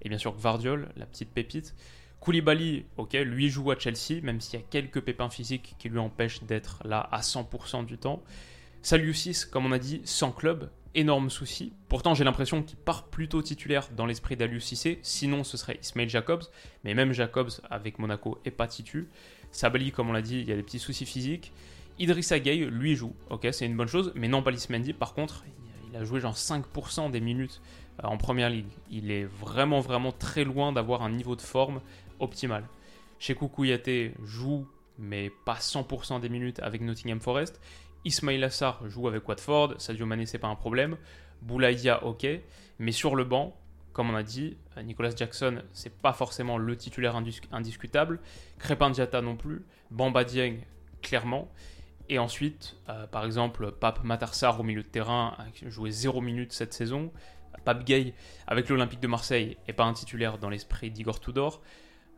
et 0.01 0.10
bien 0.10 0.18
sûr 0.18 0.34
Gvardiol, 0.34 0.89
la 0.96 1.06
petite 1.06 1.32
pépite. 1.32 1.75
Koulibaly, 2.20 2.86
ok, 2.98 3.13
lui 3.13 3.50
joue 3.50 3.72
à 3.72 3.77
Chelsea, 3.77 4.22
même 4.22 4.39
s'il 4.39 4.60
y 4.60 4.63
a 4.63 4.65
quelques 4.70 5.01
pépins 5.01 5.30
physiques 5.30 5.75
qui 5.77 5.89
lui 5.89 6.00
empêchent 6.00 6.44
d'être 6.44 6.82
là 6.86 7.10
à 7.12 7.20
100% 7.20 7.86
du 7.86 7.98
temps. 7.98 8.24
Saliusis, 8.82 9.46
comme 9.46 9.65
on 9.65 9.72
a 9.72 9.80
dit, 9.80 10.01
sans 10.06 10.32
club, 10.32 10.70
énorme 10.96 11.30
souci. 11.30 11.74
Pourtant, 11.89 12.13
j'ai 12.13 12.24
l'impression 12.24 12.63
qu'il 12.63 12.77
part 12.77 13.08
plutôt 13.08 13.42
titulaire 13.42 13.89
dans 13.96 14.06
l'esprit 14.06 14.38
d'Alius 14.38 14.63
Cissé, 14.63 15.00
sinon 15.01 15.44
ce 15.44 15.58
serait 15.58 15.80
Ismail 15.82 16.10
Jacobs, 16.10 16.44
mais 16.84 16.94
même 16.94 17.12
Jacobs 17.12 17.51
avec 17.70 18.00
Monaco 18.00 18.39
est 18.46 18.51
pas 18.51 18.68
titu. 18.68 19.10
Sabali, 19.51 19.92
comme 19.92 20.10
on 20.10 20.13
l'a 20.13 20.22
dit, 20.22 20.39
il 20.39 20.48
y 20.48 20.51
a 20.51 20.56
des 20.56 20.63
petits 20.63 20.80
soucis 20.80 21.06
physiques. 21.06 21.51
Idrissa 22.00 22.39
Gueye, 22.39 22.65
lui, 22.65 22.95
joue. 22.95 23.13
Ok, 23.29 23.47
c'est 23.51 23.65
une 23.65 23.77
bonne 23.77 23.88
chose. 23.88 24.12
Mais 24.15 24.27
non, 24.27 24.43
Mendy, 24.69 24.93
par 24.93 25.13
contre, 25.13 25.43
il 25.89 25.97
a 25.97 26.03
joué 26.03 26.19
genre 26.19 26.35
5% 26.35 27.12
des 27.12 27.19
minutes 27.21 27.62
euh, 28.03 28.07
en 28.07 28.17
première 28.17 28.50
ligue. 28.50 28.71
Il 28.89 29.12
est 29.12 29.25
vraiment, 29.25 29.79
vraiment 29.79 30.12
très 30.12 30.43
loin 30.43 30.71
d'avoir 30.71 31.03
un 31.03 31.09
niveau 31.09 31.35
de 31.35 31.41
forme 31.41 31.81
optimal. 32.19 32.65
Shekou 33.19 33.47
Kouyaté 33.47 34.13
joue, 34.23 34.67
mais 34.97 35.31
pas 35.45 35.55
100% 35.55 36.19
des 36.19 36.29
minutes 36.29 36.59
avec 36.59 36.81
Nottingham 36.81 37.19
Forest. 37.19 37.62
Ismail 38.05 38.43
Assar 38.43 38.88
joue 38.89 39.07
avec 39.07 39.27
Watford. 39.27 39.75
Sadio 39.77 40.05
Mané, 40.05 40.25
c'est 40.25 40.39
pas 40.39 40.47
un 40.47 40.55
problème. 40.55 40.97
Boulaïdia, 41.41 42.03
ok. 42.03 42.25
Mais 42.79 42.91
sur 42.91 43.15
le 43.15 43.23
banc, 43.23 43.55
comme 43.93 44.09
on 44.09 44.15
a 44.15 44.23
dit, 44.23 44.57
euh, 44.77 44.81
Nicolas 44.81 45.15
Jackson, 45.15 45.62
c'est 45.71 45.93
pas 45.93 46.13
forcément 46.13 46.57
le 46.57 46.75
titulaire 46.75 47.15
indiscutable. 47.51 48.19
Crépin 48.57 48.89
Diata 48.89 49.21
non 49.21 49.35
plus. 49.35 49.63
Bamba 49.91 50.23
Dieng, 50.23 50.57
clairement. 51.01 51.50
Et 52.10 52.19
ensuite, 52.19 52.75
euh, 52.89 53.07
par 53.07 53.25
exemple, 53.25 53.72
Pape 53.72 54.03
Matarsar 54.03 54.60
au 54.60 54.63
milieu 54.63 54.83
de 54.83 54.88
terrain 54.88 55.36
a 55.38 55.69
joué 55.69 55.91
0 55.91 56.22
minutes 56.22 56.51
cette 56.53 56.74
saison. 56.74 57.12
Pape 57.65 57.86
Gay 57.86 58.13
avec 58.48 58.69
l'Olympique 58.69 59.00
de 59.00 59.07
Marseille 59.07 59.57
est 59.67 59.74
pas 59.74 59.86
un 59.86 59.93
titulaire 59.93 60.38
dans 60.38 60.50
l'esprit 60.50 60.91
d'Igor 60.91 61.19
Tudor. 61.19 61.62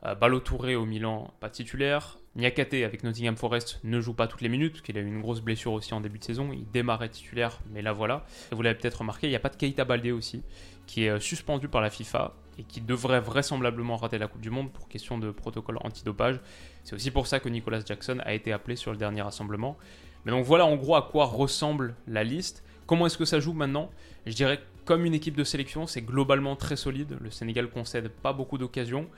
Euh, 0.05 0.15
Balo 0.15 0.39
Touré 0.39 0.75
au 0.75 0.85
Milan, 0.85 1.33
pas 1.39 1.49
titulaire. 1.49 2.19
Niakate 2.35 2.73
avec 2.73 3.03
Nottingham 3.03 3.37
Forest 3.37 3.79
ne 3.83 4.01
joue 4.01 4.13
pas 4.13 4.27
toutes 4.27 4.41
les 4.41 4.49
minutes, 4.49 4.81
qu'il 4.81 4.97
a 4.97 5.01
eu 5.01 5.07
une 5.07 5.21
grosse 5.21 5.39
blessure 5.39 5.71
aussi 5.71 5.93
en 5.93 6.01
début 6.01 6.19
de 6.19 6.23
saison. 6.23 6.51
Il 6.51 6.69
démarrait 6.69 7.09
titulaire, 7.09 7.59
mais 7.71 7.81
là 7.81 7.93
voilà. 7.93 8.25
Vous 8.51 8.61
l'avez 8.61 8.77
peut-être 8.77 8.99
remarqué, 8.99 9.27
il 9.27 9.29
n'y 9.29 9.35
a 9.35 9.39
pas 9.39 9.49
de 9.49 9.55
Keita 9.55 9.85
Baldé 9.85 10.11
aussi, 10.11 10.43
qui 10.85 11.05
est 11.05 11.09
euh, 11.09 11.19
suspendu 11.19 11.69
par 11.69 11.81
la 11.81 11.89
FIFA. 11.89 12.33
Et 12.57 12.63
qui 12.63 12.81
devrait 12.81 13.19
vraisemblablement 13.19 13.97
rater 13.97 14.17
la 14.17 14.27
Coupe 14.27 14.41
du 14.41 14.49
Monde 14.49 14.71
pour 14.71 14.87
question 14.87 15.17
de 15.17 15.31
protocole 15.31 15.77
antidopage. 15.81 16.39
C'est 16.83 16.95
aussi 16.95 17.11
pour 17.11 17.27
ça 17.27 17.39
que 17.39 17.49
Nicolas 17.49 17.81
Jackson 17.85 18.19
a 18.23 18.33
été 18.33 18.51
appelé 18.53 18.75
sur 18.75 18.91
le 18.91 18.97
dernier 18.97 19.21
rassemblement. 19.21 19.77
Mais 20.25 20.31
donc 20.31 20.45
voilà 20.45 20.65
en 20.65 20.75
gros 20.75 20.95
à 20.95 21.07
quoi 21.11 21.25
ressemble 21.25 21.95
la 22.07 22.23
liste. 22.23 22.63
Comment 22.85 23.07
est-ce 23.07 23.17
que 23.17 23.25
ça 23.25 23.39
joue 23.39 23.53
maintenant? 23.53 23.89
Je 24.25 24.33
dirais 24.33 24.59
comme 24.85 25.05
une 25.05 25.15
équipe 25.15 25.35
de 25.35 25.43
sélection, 25.43 25.87
c'est 25.87 26.01
globalement 26.01 26.55
très 26.55 26.75
solide. 26.75 27.17
Le 27.19 27.31
Sénégal 27.31 27.69
concède 27.69 28.09
pas 28.09 28.33
beaucoup 28.33 28.57
d'occasions. 28.57 29.09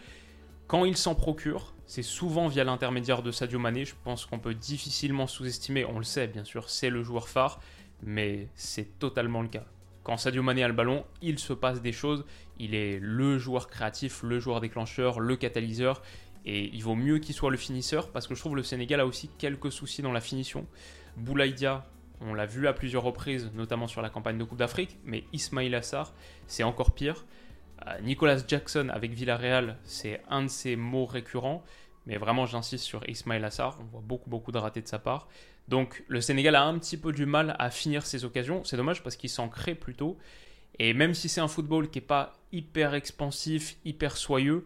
Quand 0.68 0.86
il 0.86 0.98
s'en 0.98 1.16
procure, 1.16 1.74
c'est 1.86 2.04
souvent 2.04 2.48
via 2.48 2.64
l'intermédiaire 2.64 3.22
de 3.22 3.32
Sadio 3.32 3.60
Mané. 3.60 3.86
Je 3.86 3.96
pense 4.04 4.26
qu'on 4.26 4.40
peut 4.40 4.54
difficilement 4.54 5.28
sous-estimer, 5.28 5.86
on 5.86 5.98
le 5.98 6.04
sait 6.04 6.28
bien 6.28 6.44
sûr, 6.44 6.70
c'est 6.70 6.90
le 6.90 7.04
joueur 7.04 7.30
phare, 7.30 7.60
mais 8.02 8.50
c'est 8.56 9.00
totalement 9.00 9.42
le 9.42 9.48
cas. 9.48 9.66
Quand 10.04 10.18
Sadio 10.18 10.44
Mané 10.44 10.64
a 10.64 10.68
le 10.68 10.74
ballon, 10.74 11.06
il 11.22 11.40
se 11.40 11.52
passe 11.52 11.82
des 11.82 11.92
choses. 11.92 12.26
Il 12.60 12.76
est 12.76 13.00
le 13.02 13.38
joueur 13.38 13.68
créatif, 13.68 14.24
le 14.24 14.40
joueur 14.40 14.62
déclencheur, 14.62 15.20
le 15.20 15.36
catalyseur. 15.36 16.02
Et 16.46 16.70
il 16.74 16.82
vaut 16.82 16.96
mieux 16.96 17.20
qu'il 17.20 17.36
soit 17.36 17.52
le 17.52 17.58
finisseur 17.58 18.10
parce 18.12 18.28
que 18.28 18.34
je 18.36 18.40
trouve 18.40 18.56
le 18.56 18.64
Sénégal 18.64 19.00
a 19.00 19.06
aussi 19.06 19.30
quelques 19.38 19.72
soucis 19.72 20.02
dans 20.02 20.14
la 20.14 20.22
finition. 20.22 20.66
Boulaïdia, 21.18 21.86
on 22.22 22.34
l'a 22.34 22.46
vu 22.46 22.68
à 22.68 22.74
plusieurs 22.74 23.04
reprises, 23.04 23.52
notamment 23.54 23.88
sur 23.88 24.02
la 24.02 24.10
campagne 24.10 24.38
de 24.38 24.44
Coupe 24.44 24.58
d'Afrique, 24.58 24.98
mais 25.04 25.24
Ismail 25.34 25.74
Assar, 25.76 26.14
c'est 26.48 26.64
encore 26.64 26.92
pire. 26.92 27.26
Euh, 27.86 28.00
Nicolas 28.02 28.38
Jackson 28.48 28.90
avec 28.92 29.12
Villarreal, 29.12 29.78
c'est 29.84 30.22
un 30.30 30.44
de 30.44 30.48
ses 30.48 30.76
mots 30.76 31.06
récurrents, 31.06 31.64
mais 32.06 32.18
vraiment 32.18 32.46
j'insiste 32.46 32.86
sur 32.86 33.08
Ismail 33.08 33.44
Assar, 33.44 33.78
on 33.82 33.86
voit 33.86 34.02
beaucoup 34.04 34.30
beaucoup 34.30 34.52
de 34.52 34.58
ratés 34.58 34.82
de 34.82 34.88
sa 34.88 35.00
part. 35.00 35.28
Donc 35.68 36.04
le 36.08 36.22
Sénégal 36.22 36.56
a 36.56 36.64
un 36.64 36.78
petit 36.80 36.98
peu 36.98 37.12
du 37.12 37.26
mal 37.26 37.56
à 37.60 37.70
finir 37.70 38.06
ses 38.06 38.26
occasions, 38.26 38.64
c'est 38.64 38.78
dommage 38.78 39.04
parce 39.04 39.16
qu'il 39.16 39.30
s'en 39.30 39.50
crée 39.50 39.76
plutôt. 39.76 40.18
Et 40.80 40.94
même 40.94 41.14
si 41.14 41.30
c'est 41.30 41.42
un 41.42 41.48
football 41.48 41.90
qui 41.90 42.00
n'est 42.00 42.06
pas 42.06 42.34
hyper 42.52 42.94
expansif, 42.94 43.78
hyper 43.86 44.18
soyeux, 44.18 44.66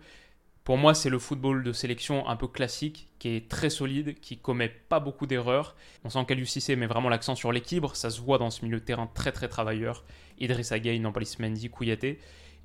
pour 0.63 0.77
moi, 0.77 0.94
c'est 0.94 1.10
le 1.10 1.18
football 1.18 1.63
de 1.63 1.74
sélection 1.74 2.27
un 2.27 2.36
peu 2.36 2.48
classique, 2.48 3.08
qui 3.18 3.30
est 3.30 3.50
très 3.50 3.72
solide, 3.72 4.20
qui 4.20 4.38
commet 4.38 4.70
pas 4.70 5.00
beaucoup 5.00 5.25
d'erreurs. 5.25 5.75
On 6.03 6.10
sent 6.10 6.24
qu'Aliou 6.27 6.46
met 6.77 6.86
vraiment 6.86 7.10
l'accent 7.10 7.36
sur 7.36 7.51
l'équilibre, 7.51 7.96
ça 7.96 8.12
se 8.12 8.22
voit 8.22 8.38
dans 8.38 8.51
ce 8.51 8.63
milieu 8.63 8.80
de 8.80 8.86
terrain 8.86 9.10
très 9.13 9.32
très 9.32 9.48
travailleur. 9.48 10.06
Idrissa 10.39 10.80
Gueye, 10.80 11.00
Nampalis 11.00 11.38
Mendy, 11.39 11.70
Kouyaté. 11.70 12.20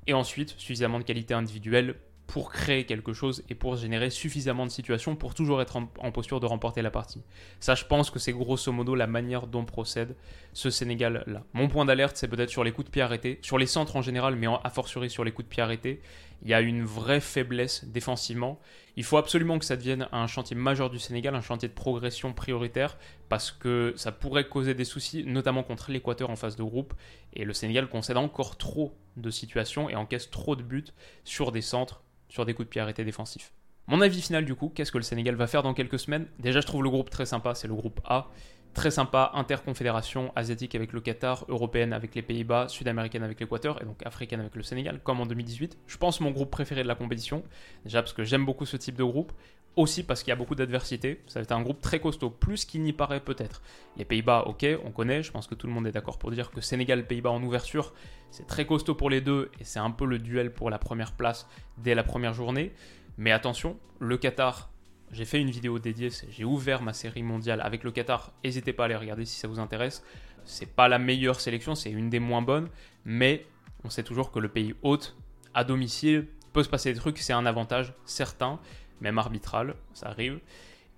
Et 0.05 0.13
ensuite, 0.13 0.53
suffisamment 0.57 0.99
de 0.99 1.03
qualité 1.03 1.33
individuelle 1.33 1.95
pour 2.27 2.51
créer 2.51 2.85
quelque 2.85 3.13
chose 3.13 3.43
et 3.49 3.55
pour 3.55 3.77
générer 3.77 4.09
suffisamment 4.09 4.65
de 4.65 4.71
situations 4.71 5.15
pour 5.15 5.33
toujours 5.33 5.61
être 5.61 5.77
en, 5.77 6.11
posture 6.11 6.41
de 6.41 6.45
remporter 6.45 6.81
la 6.81 6.91
partie. 6.91 7.23
Ça, 7.61 7.73
je 7.73 7.85
pense 7.85 8.11
que 8.11 8.19
c'est 8.19 8.33
grosso 8.33 8.71
modo 8.73 8.95
la 8.95 9.07
manière 9.07 9.47
dont 9.47 9.63
procède 9.63 10.15
ce 10.51 10.69
Sénégal-là. 10.69 11.43
Mon 11.53 11.69
point 11.69 11.85
d'alerte, 11.85 12.17
c'est 12.17 12.27
peut-être 12.27 12.49
sur 12.49 12.65
les 12.65 12.73
coups 12.73 12.87
de 12.87 12.91
pied 12.91 13.01
arrêtés, 13.01 13.39
sur 13.41 13.57
les 13.57 13.65
centres 13.65 13.95
en 13.95 14.01
général, 14.01 14.35
mais 14.35 14.47
a 14.47 14.69
fortiori 14.69 15.09
sur 15.09 15.23
les 15.23 15.31
coups 15.31 15.47
de 15.47 15.49
pied 15.49 15.63
arrêtés. 15.63 16.01
Il 16.43 16.49
y 16.49 16.53
a 16.53 16.59
une 16.59 16.83
vraie 16.83 17.21
faiblesse 17.21 17.85
défensivement. 17.85 18.59
Il 18.97 19.03
faut 19.03 19.17
absolument 19.17 19.57
que 19.57 19.65
ça 19.65 19.77
devienne 19.77 20.07
un 20.11 20.27
chantier 20.27 20.55
majeur 20.55 20.89
du 20.89 20.99
Sénégal, 20.99 21.33
un 21.33 21.41
chantier 21.41 21.69
de 21.69 21.73
progression 21.73 22.33
prioritaire, 22.33 22.97
parce 23.29 23.51
que 23.51 23.93
ça 23.95 24.11
pourrait 24.11 24.47
causer 24.49 24.73
des 24.73 24.85
soucis, 24.85 25.23
notamment 25.25 25.63
contre 25.63 25.91
l'Équateur 25.91 26.29
en 26.29 26.35
phase 26.35 26.57
de 26.57 26.63
groupe. 26.63 26.93
Et 27.33 27.45
le 27.45 27.53
Sénégal 27.53 27.87
concède 27.87 28.17
encore 28.17 28.57
trop 28.57 28.93
de 29.15 29.29
situations 29.29 29.89
et 29.89 29.95
encaisse 29.95 30.29
trop 30.29 30.55
de 30.55 30.63
buts 30.63 30.85
sur 31.23 31.51
des 31.51 31.61
centres 31.61 32.01
sur 32.29 32.45
des 32.45 32.53
coups 32.53 32.67
de 32.67 32.69
pied 32.69 32.81
arrêtés 32.81 33.03
défensifs. 33.03 33.51
Mon 33.87 34.01
avis 34.01 34.21
final 34.21 34.43
du 34.43 34.53
coup, 34.53 34.69
qu'est-ce 34.69 34.91
que 34.91 34.97
le 34.97 35.03
Sénégal 35.03 35.35
va 35.35 35.47
faire 35.47 35.63
dans 35.63 35.73
quelques 35.73 35.99
semaines? 35.99 36.27
Déjà 36.39 36.59
je 36.59 36.67
trouve 36.67 36.83
le 36.83 36.89
groupe 36.89 37.09
très 37.09 37.25
sympa, 37.25 37.55
c'est 37.55 37.67
le 37.67 37.75
groupe 37.75 38.01
A. 38.03 38.29
Très 38.73 38.91
sympa, 38.91 39.31
interconfédération 39.33 40.31
asiatique 40.35 40.75
avec 40.75 40.93
le 40.93 41.01
Qatar, 41.01 41.45
européenne 41.47 41.93
avec 41.93 42.13
les 42.13 42.21
Pays-Bas, 42.21 42.67
sud-américaine 42.67 43.23
avec 43.23 43.39
l'Équateur 43.39 43.81
et 43.81 43.85
donc 43.85 44.05
africaine 44.05 44.39
avec 44.39 44.55
le 44.55 44.61
Sénégal, 44.61 44.99
comme 45.03 45.19
en 45.19 45.25
2018. 45.25 45.79
Je 45.87 45.97
pense 45.97 46.19
mon 46.19 46.29
groupe 46.29 46.51
préféré 46.51 46.83
de 46.83 46.87
la 46.87 46.93
compétition, 46.93 47.43
déjà 47.85 48.03
parce 48.03 48.13
que 48.13 48.23
j'aime 48.23 48.45
beaucoup 48.45 48.67
ce 48.67 48.77
type 48.77 48.95
de 48.95 49.03
groupe, 49.03 49.31
aussi 49.77 50.03
parce 50.03 50.23
qu'il 50.23 50.29
y 50.29 50.33
a 50.33 50.35
beaucoup 50.35 50.55
d'adversité. 50.55 51.21
Ça 51.27 51.39
va 51.39 51.43
être 51.43 51.51
un 51.53 51.61
groupe 51.61 51.79
très 51.81 51.99
costaud, 51.99 52.29
plus 52.29 52.65
qu'il 52.65 52.81
n'y 52.81 52.93
paraît 52.93 53.21
peut-être. 53.21 53.61
Les 53.95 54.03
Pays-Bas, 54.03 54.43
ok, 54.47 54.65
on 54.83 54.91
connaît, 54.91 55.23
je 55.23 55.31
pense 55.31 55.47
que 55.47 55.55
tout 55.55 55.67
le 55.67 55.73
monde 55.73 55.87
est 55.87 55.91
d'accord 55.91 56.17
pour 56.17 56.31
dire 56.31 56.51
que 56.51 56.59
Sénégal-Pays-Bas 56.59 57.29
en 57.29 57.41
ouverture, 57.41 57.93
c'est 58.31 58.47
très 58.47 58.65
costaud 58.65 58.95
pour 58.95 59.09
les 59.09 59.21
deux 59.21 59.49
et 59.59 59.63
c'est 59.63 59.79
un 59.79 59.91
peu 59.91 60.05
le 60.05 60.19
duel 60.19 60.51
pour 60.51 60.69
la 60.69 60.79
première 60.79 61.13
place 61.13 61.47
dès 61.77 61.95
la 61.95 62.03
première 62.03 62.33
journée. 62.33 62.73
Mais 63.17 63.31
attention, 63.31 63.77
le 63.99 64.17
Qatar, 64.17 64.69
j'ai 65.11 65.25
fait 65.25 65.39
une 65.39 65.51
vidéo 65.51 65.79
dédiée, 65.79 66.09
j'ai 66.29 66.43
ouvert 66.43 66.81
ma 66.81 66.93
série 66.93 67.23
mondiale 67.23 67.61
avec 67.61 67.83
le 67.83 67.91
Qatar. 67.91 68.33
N'hésitez 68.43 68.73
pas 68.73 68.83
à 68.83 68.85
aller 68.87 68.95
regarder 68.95 69.25
si 69.25 69.39
ça 69.39 69.47
vous 69.47 69.59
intéresse. 69.59 70.03
C'est 70.43 70.75
pas 70.75 70.87
la 70.87 70.97
meilleure 70.97 71.39
sélection, 71.39 71.75
c'est 71.75 71.91
une 71.91 72.09
des 72.09 72.19
moins 72.19 72.41
bonnes, 72.41 72.69
mais 73.05 73.45
on 73.83 73.89
sait 73.89 74.03
toujours 74.03 74.31
que 74.31 74.39
le 74.39 74.49
pays 74.49 74.73
hôte, 74.81 75.15
à 75.53 75.63
domicile, 75.63 76.27
peut 76.53 76.63
se 76.63 76.69
passer 76.69 76.93
des 76.93 76.99
trucs, 76.99 77.19
c'est 77.19 77.33
un 77.33 77.45
avantage 77.45 77.93
certain, 78.05 78.59
même 79.01 79.17
arbitral, 79.17 79.75
ça 79.93 80.07
arrive. 80.07 80.39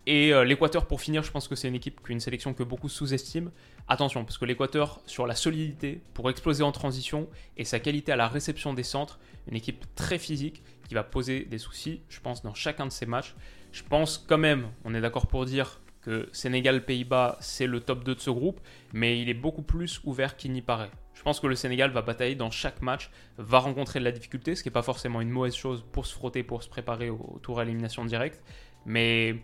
Et 0.06 0.34
euh, 0.34 0.44
l'Équateur, 0.44 0.88
pour 0.88 1.02
finir, 1.02 1.24
je 1.24 1.32
pense 1.32 1.48
que 1.48 1.56
c'est 1.56 1.68
une 1.68 1.76
équipe, 1.76 2.00
une 2.10 2.20
sélection 2.20 2.54
que 2.54 2.64
beaucoup 2.64 2.90
sous-estiment. 2.90 3.52
Attention, 3.88 4.24
parce 4.24 4.38
que 4.38 4.46
l'Équateur, 4.46 5.02
sur 5.06 5.28
la 5.28 5.36
solidité, 5.36 6.02
pour 6.14 6.30
exploser 6.30 6.64
en 6.64 6.72
transition, 6.72 7.28
et 7.58 7.64
sa 7.64 7.80
qualité 7.80 8.12
à 8.12 8.16
la 8.16 8.28
réception 8.28 8.74
des 8.74 8.84
centres, 8.84 9.20
une 9.48 9.56
équipe 9.56 9.86
très 9.96 10.18
physique 10.18 10.64
qui 10.88 10.96
va 10.96 11.04
poser 11.04 11.42
des 11.46 11.60
soucis, 11.60 12.02
je 12.10 12.20
pense, 12.22 12.42
dans 12.42 12.54
chacun 12.54 12.86
de 12.86 12.92
ses 12.92 13.06
matchs. 13.06 13.36
Je 13.72 13.84
pense 13.84 14.18
quand 14.18 14.38
même, 14.38 14.70
on 14.84 14.96
est 14.96 15.02
d'accord 15.02 15.28
pour 15.28 15.46
dire 15.46 15.80
que 16.02 16.28
Sénégal-Pays-Bas, 16.32 17.38
c'est 17.40 17.68
le 17.68 17.80
top 17.82 18.04
2 18.04 18.16
de 18.16 18.20
ce 18.20 18.30
groupe, 18.30 18.60
mais 18.94 19.22
il 19.22 19.30
est 19.30 19.36
beaucoup 19.36 19.62
plus 19.62 20.02
ouvert 20.06 20.38
qu'il 20.38 20.54
n'y 20.54 20.62
paraît. 20.62 20.92
Je 21.20 21.24
pense 21.26 21.42
que 21.42 21.48
le 21.48 21.56
Sénégal 21.56 21.92
va 21.92 22.02
batailler 22.02 22.36
dans 22.36 22.50
chaque 22.50 22.82
match, 22.82 23.12
va 23.38 23.60
rencontrer 23.60 24.00
de 24.00 24.06
la 24.06 24.14
difficulté, 24.14 24.56
ce 24.56 24.64
qui 24.64 24.70
n'est 24.70 24.74
pas 24.74 24.84
forcément 24.84 25.20
une 25.20 25.30
mauvaise 25.30 25.54
chose 25.54 25.84
pour 25.92 26.06
se 26.06 26.14
frotter, 26.14 26.44
pour 26.44 26.64
se 26.64 26.70
préparer 26.70 27.10
au 27.10 27.42
tour 27.44 27.60
à 27.60 27.64
élimination 27.64 28.06
directe. 28.06 28.42
Mais 28.86 29.36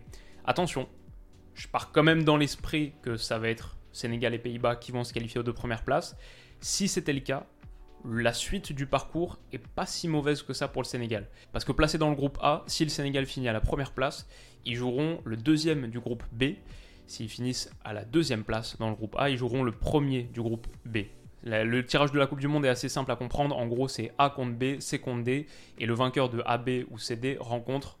attention, 0.46 0.88
je 1.52 1.68
pars 1.68 1.92
quand 1.92 2.02
même 2.02 2.24
dans 2.24 2.38
l'esprit 2.38 2.94
que 3.02 3.18
ça 3.18 3.38
va 3.38 3.50
être 3.50 3.76
Sénégal 3.92 4.32
et 4.32 4.38
Pays-Bas 4.38 4.76
qui 4.76 4.90
vont 4.90 5.04
se 5.04 5.12
qualifier 5.12 5.38
aux 5.38 5.42
deux 5.42 5.52
premières 5.52 5.84
places. 5.84 6.16
Si 6.60 6.88
c'était 6.88 7.12
le 7.12 7.20
cas, 7.20 7.46
la 8.06 8.32
suite 8.32 8.72
du 8.72 8.86
parcours 8.86 9.38
est 9.52 9.58
pas 9.58 9.84
si 9.84 10.08
mauvaise 10.08 10.42
que 10.42 10.54
ça 10.54 10.68
pour 10.68 10.80
le 10.80 10.86
Sénégal. 10.86 11.28
Parce 11.52 11.66
que 11.66 11.72
placé 11.72 11.98
dans 11.98 12.08
le 12.08 12.16
groupe 12.16 12.38
A, 12.40 12.64
si 12.68 12.84
le 12.84 12.90
Sénégal 12.90 13.26
finit 13.26 13.50
à 13.50 13.52
la 13.52 13.60
première 13.60 13.92
place, 13.92 14.26
ils 14.64 14.76
joueront 14.76 15.20
le 15.26 15.36
deuxième 15.36 15.88
du 15.88 16.00
groupe 16.00 16.22
B. 16.32 16.54
S'ils 17.06 17.28
finissent 17.28 17.70
à 17.84 17.92
la 17.92 18.06
deuxième 18.06 18.44
place 18.44 18.78
dans 18.78 18.88
le 18.88 18.96
groupe 18.96 19.14
A, 19.18 19.28
ils 19.28 19.36
joueront 19.36 19.62
le 19.62 19.72
premier 19.72 20.22
du 20.22 20.40
groupe 20.40 20.68
B. 20.86 21.00
Le 21.48 21.82
tirage 21.86 22.10
de 22.10 22.18
la 22.18 22.26
Coupe 22.26 22.40
du 22.40 22.48
Monde 22.48 22.64
est 22.64 22.68
assez 22.68 22.88
simple 22.88 23.12
à 23.12 23.16
comprendre. 23.16 23.56
En 23.56 23.66
gros, 23.66 23.86
c'est 23.86 24.12
A 24.18 24.30
contre 24.30 24.54
B, 24.54 24.80
C 24.80 24.98
contre 24.98 25.22
D, 25.22 25.46
et 25.78 25.86
le 25.86 25.94
vainqueur 25.94 26.28
de 26.28 26.42
AB 26.44 26.86
ou 26.90 26.98
CD 26.98 27.36
rencontre 27.38 27.98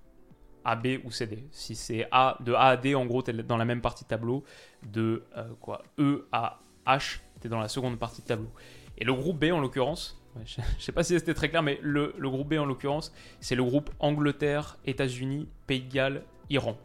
AB 0.64 0.98
ou 1.04 1.12
CD. 1.12 1.44
Si 1.52 1.76
c'est 1.76 2.08
A 2.10 2.38
de 2.40 2.54
A 2.54 2.70
à 2.70 2.76
D, 2.76 2.96
en 2.96 3.06
gros, 3.06 3.22
tu 3.22 3.30
es 3.30 3.34
dans 3.44 3.56
la 3.56 3.64
même 3.64 3.80
partie 3.80 4.02
de 4.02 4.08
tableau. 4.08 4.42
De 4.82 5.22
euh, 5.36 5.44
quoi 5.60 5.84
E 6.00 6.26
à 6.32 6.58
H, 6.88 7.20
tu 7.40 7.46
es 7.46 7.50
dans 7.50 7.60
la 7.60 7.68
seconde 7.68 8.00
partie 8.00 8.20
de 8.20 8.26
tableau. 8.26 8.50
Et 8.98 9.04
le 9.04 9.14
groupe 9.14 9.38
B, 9.38 9.52
en 9.52 9.60
l'occurrence, 9.60 10.20
je 10.44 10.60
ne 10.60 10.80
sais 10.80 10.92
pas 10.92 11.04
si 11.04 11.16
c'était 11.16 11.34
très 11.34 11.48
clair, 11.48 11.62
mais 11.62 11.78
le, 11.82 12.12
groupe 12.18 12.48
B, 12.48 12.58
en 12.58 12.64
l'occurrence, 12.64 13.14
c'est 13.38 13.54
le 13.54 13.62
groupe 13.62 13.90
Angleterre, 14.00 14.76
États-Unis, 14.84 15.48
Pays 15.68 15.82
de 15.82 15.92
Galles, 15.92 16.22
Iran. 16.50 16.76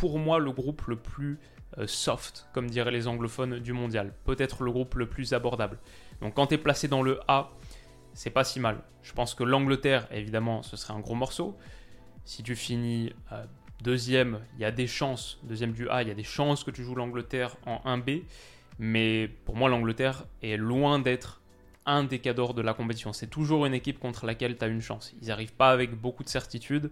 Pour 0.00 0.18
moi, 0.18 0.38
le 0.38 0.52
groupe 0.52 0.82
le 0.86 0.96
plus 0.96 1.38
euh, 1.78 1.86
soft, 1.86 2.48
comme 2.52 2.70
diraient 2.70 2.92
les 2.92 3.08
anglophones 3.08 3.58
du 3.58 3.72
mondial. 3.72 4.14
Peut-être 4.24 4.62
le 4.62 4.70
groupe 4.70 4.94
le 4.94 5.08
plus 5.08 5.32
abordable. 5.32 5.78
Donc 6.20 6.34
quand 6.34 6.46
tu 6.46 6.54
es 6.54 6.58
placé 6.58 6.88
dans 6.88 7.02
le 7.02 7.20
A, 7.28 7.50
c'est 8.14 8.30
pas 8.30 8.44
si 8.44 8.60
mal. 8.60 8.80
Je 9.02 9.12
pense 9.12 9.34
que 9.34 9.44
l'Angleterre, 9.44 10.08
évidemment, 10.10 10.62
ce 10.62 10.76
serait 10.76 10.94
un 10.94 11.00
gros 11.00 11.14
morceau. 11.14 11.56
Si 12.24 12.42
tu 12.42 12.54
finis 12.56 13.12
euh, 13.32 13.44
deuxième, 13.82 14.40
il 14.54 14.60
y 14.60 14.64
a 14.64 14.70
des 14.70 14.86
chances, 14.86 15.40
deuxième 15.42 15.72
du 15.72 15.88
A, 15.88 16.02
il 16.02 16.08
y 16.08 16.10
a 16.10 16.14
des 16.14 16.24
chances 16.24 16.64
que 16.64 16.70
tu 16.70 16.84
joues 16.84 16.94
l'Angleterre 16.94 17.56
en 17.66 17.78
1B. 17.84 18.22
Mais 18.78 19.28
pour 19.44 19.56
moi, 19.56 19.68
l'Angleterre 19.68 20.26
est 20.42 20.56
loin 20.56 20.98
d'être 20.98 21.42
un 21.86 22.04
des 22.04 22.18
cadors 22.18 22.54
de 22.54 22.62
la 22.62 22.74
compétition. 22.74 23.12
C'est 23.12 23.26
toujours 23.26 23.66
une 23.66 23.74
équipe 23.74 23.98
contre 23.98 24.26
laquelle 24.26 24.56
tu 24.56 24.64
as 24.64 24.68
une 24.68 24.82
chance. 24.82 25.14
Ils 25.20 25.28
n'arrivent 25.28 25.54
pas 25.54 25.70
avec 25.70 25.94
beaucoup 25.94 26.22
de 26.22 26.28
certitude 26.28 26.90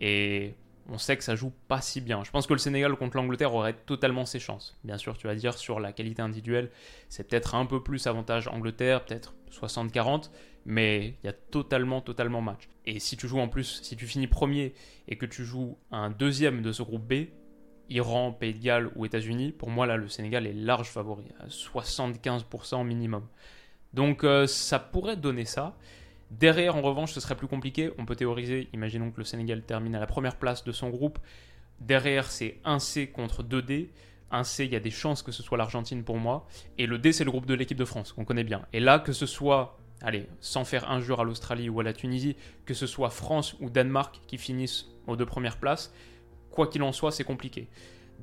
et 0.00 0.54
on 0.88 0.98
sait 0.98 1.16
que 1.16 1.24
ça 1.24 1.34
joue 1.34 1.52
pas 1.68 1.80
si 1.80 2.00
bien. 2.00 2.22
Je 2.24 2.30
pense 2.30 2.46
que 2.46 2.52
le 2.52 2.58
Sénégal 2.58 2.94
contre 2.96 3.16
l'Angleterre 3.16 3.54
aurait 3.54 3.74
totalement 3.74 4.24
ses 4.24 4.38
chances. 4.38 4.78
Bien 4.84 4.98
sûr, 4.98 5.16
tu 5.18 5.26
vas 5.26 5.34
dire 5.34 5.58
sur 5.58 5.80
la 5.80 5.92
qualité 5.92 6.22
individuelle, 6.22 6.70
c'est 7.08 7.28
peut-être 7.28 7.54
un 7.54 7.66
peu 7.66 7.82
plus 7.82 8.06
avantage 8.06 8.48
Angleterre, 8.48 9.04
peut-être 9.04 9.34
60-40, 9.52 10.30
mais 10.64 11.14
il 11.22 11.26
y 11.26 11.28
a 11.28 11.32
totalement, 11.32 12.00
totalement 12.00 12.40
match. 12.40 12.68
Et 12.84 13.00
si 13.00 13.16
tu 13.16 13.28
joues 13.28 13.40
en 13.40 13.48
plus, 13.48 13.80
si 13.82 13.96
tu 13.96 14.06
finis 14.06 14.26
premier 14.26 14.74
et 15.08 15.16
que 15.16 15.26
tu 15.26 15.44
joues 15.44 15.76
un 15.90 16.10
deuxième 16.10 16.62
de 16.62 16.72
ce 16.72 16.82
groupe 16.82 17.06
B, 17.06 17.26
Iran, 17.88 18.32
Pays 18.32 18.54
de 18.54 18.62
Galles 18.62 18.90
ou 18.96 19.06
États-Unis, 19.06 19.52
pour 19.52 19.70
moi 19.70 19.86
là 19.86 19.96
le 19.96 20.08
Sénégal 20.08 20.46
est 20.46 20.52
large 20.52 20.88
favori, 20.88 21.24
à 21.40 21.46
75% 21.46 22.84
minimum. 22.84 23.26
Donc 23.94 24.24
euh, 24.24 24.46
ça 24.46 24.78
pourrait 24.78 25.16
donner 25.16 25.44
ça. 25.44 25.76
Derrière, 26.30 26.76
en 26.76 26.82
revanche, 26.82 27.12
ce 27.12 27.20
serait 27.20 27.36
plus 27.36 27.46
compliqué. 27.46 27.90
On 27.98 28.04
peut 28.04 28.16
théoriser, 28.16 28.68
imaginons 28.72 29.10
que 29.10 29.18
le 29.18 29.24
Sénégal 29.24 29.62
termine 29.62 29.94
à 29.94 30.00
la 30.00 30.06
première 30.06 30.36
place 30.36 30.64
de 30.64 30.72
son 30.72 30.90
groupe. 30.90 31.18
Derrière, 31.80 32.30
c'est 32.30 32.58
1C 32.64 33.12
contre 33.12 33.42
2D. 33.42 33.88
1C, 34.32 34.64
il 34.64 34.72
y 34.72 34.76
a 34.76 34.80
des 34.80 34.90
chances 34.90 35.22
que 35.22 35.30
ce 35.30 35.42
soit 35.42 35.56
l'Argentine 35.56 36.02
pour 36.02 36.18
moi. 36.18 36.46
Et 36.78 36.86
le 36.86 36.98
D, 36.98 37.12
c'est 37.12 37.24
le 37.24 37.30
groupe 37.30 37.46
de 37.46 37.54
l'équipe 37.54 37.78
de 37.78 37.84
France, 37.84 38.12
qu'on 38.12 38.24
connaît 38.24 38.44
bien. 38.44 38.66
Et 38.72 38.80
là, 38.80 38.98
que 38.98 39.12
ce 39.12 39.26
soit 39.26 39.78
allez, 40.02 40.26
sans 40.40 40.64
faire 40.64 40.90
injure 40.90 41.20
à 41.20 41.24
l'Australie 41.24 41.68
ou 41.68 41.80
à 41.80 41.82
la 41.82 41.92
Tunisie, 41.92 42.36
que 42.64 42.74
ce 42.74 42.86
soit 42.86 43.10
France 43.10 43.56
ou 43.60 43.70
Danemark 43.70 44.20
qui 44.26 44.38
finissent 44.38 44.86
aux 45.06 45.16
deux 45.16 45.26
premières 45.26 45.56
places, 45.58 45.92
quoi 46.50 46.66
qu'il 46.66 46.82
en 46.82 46.92
soit, 46.92 47.12
c'est 47.12 47.24
compliqué. 47.24 47.68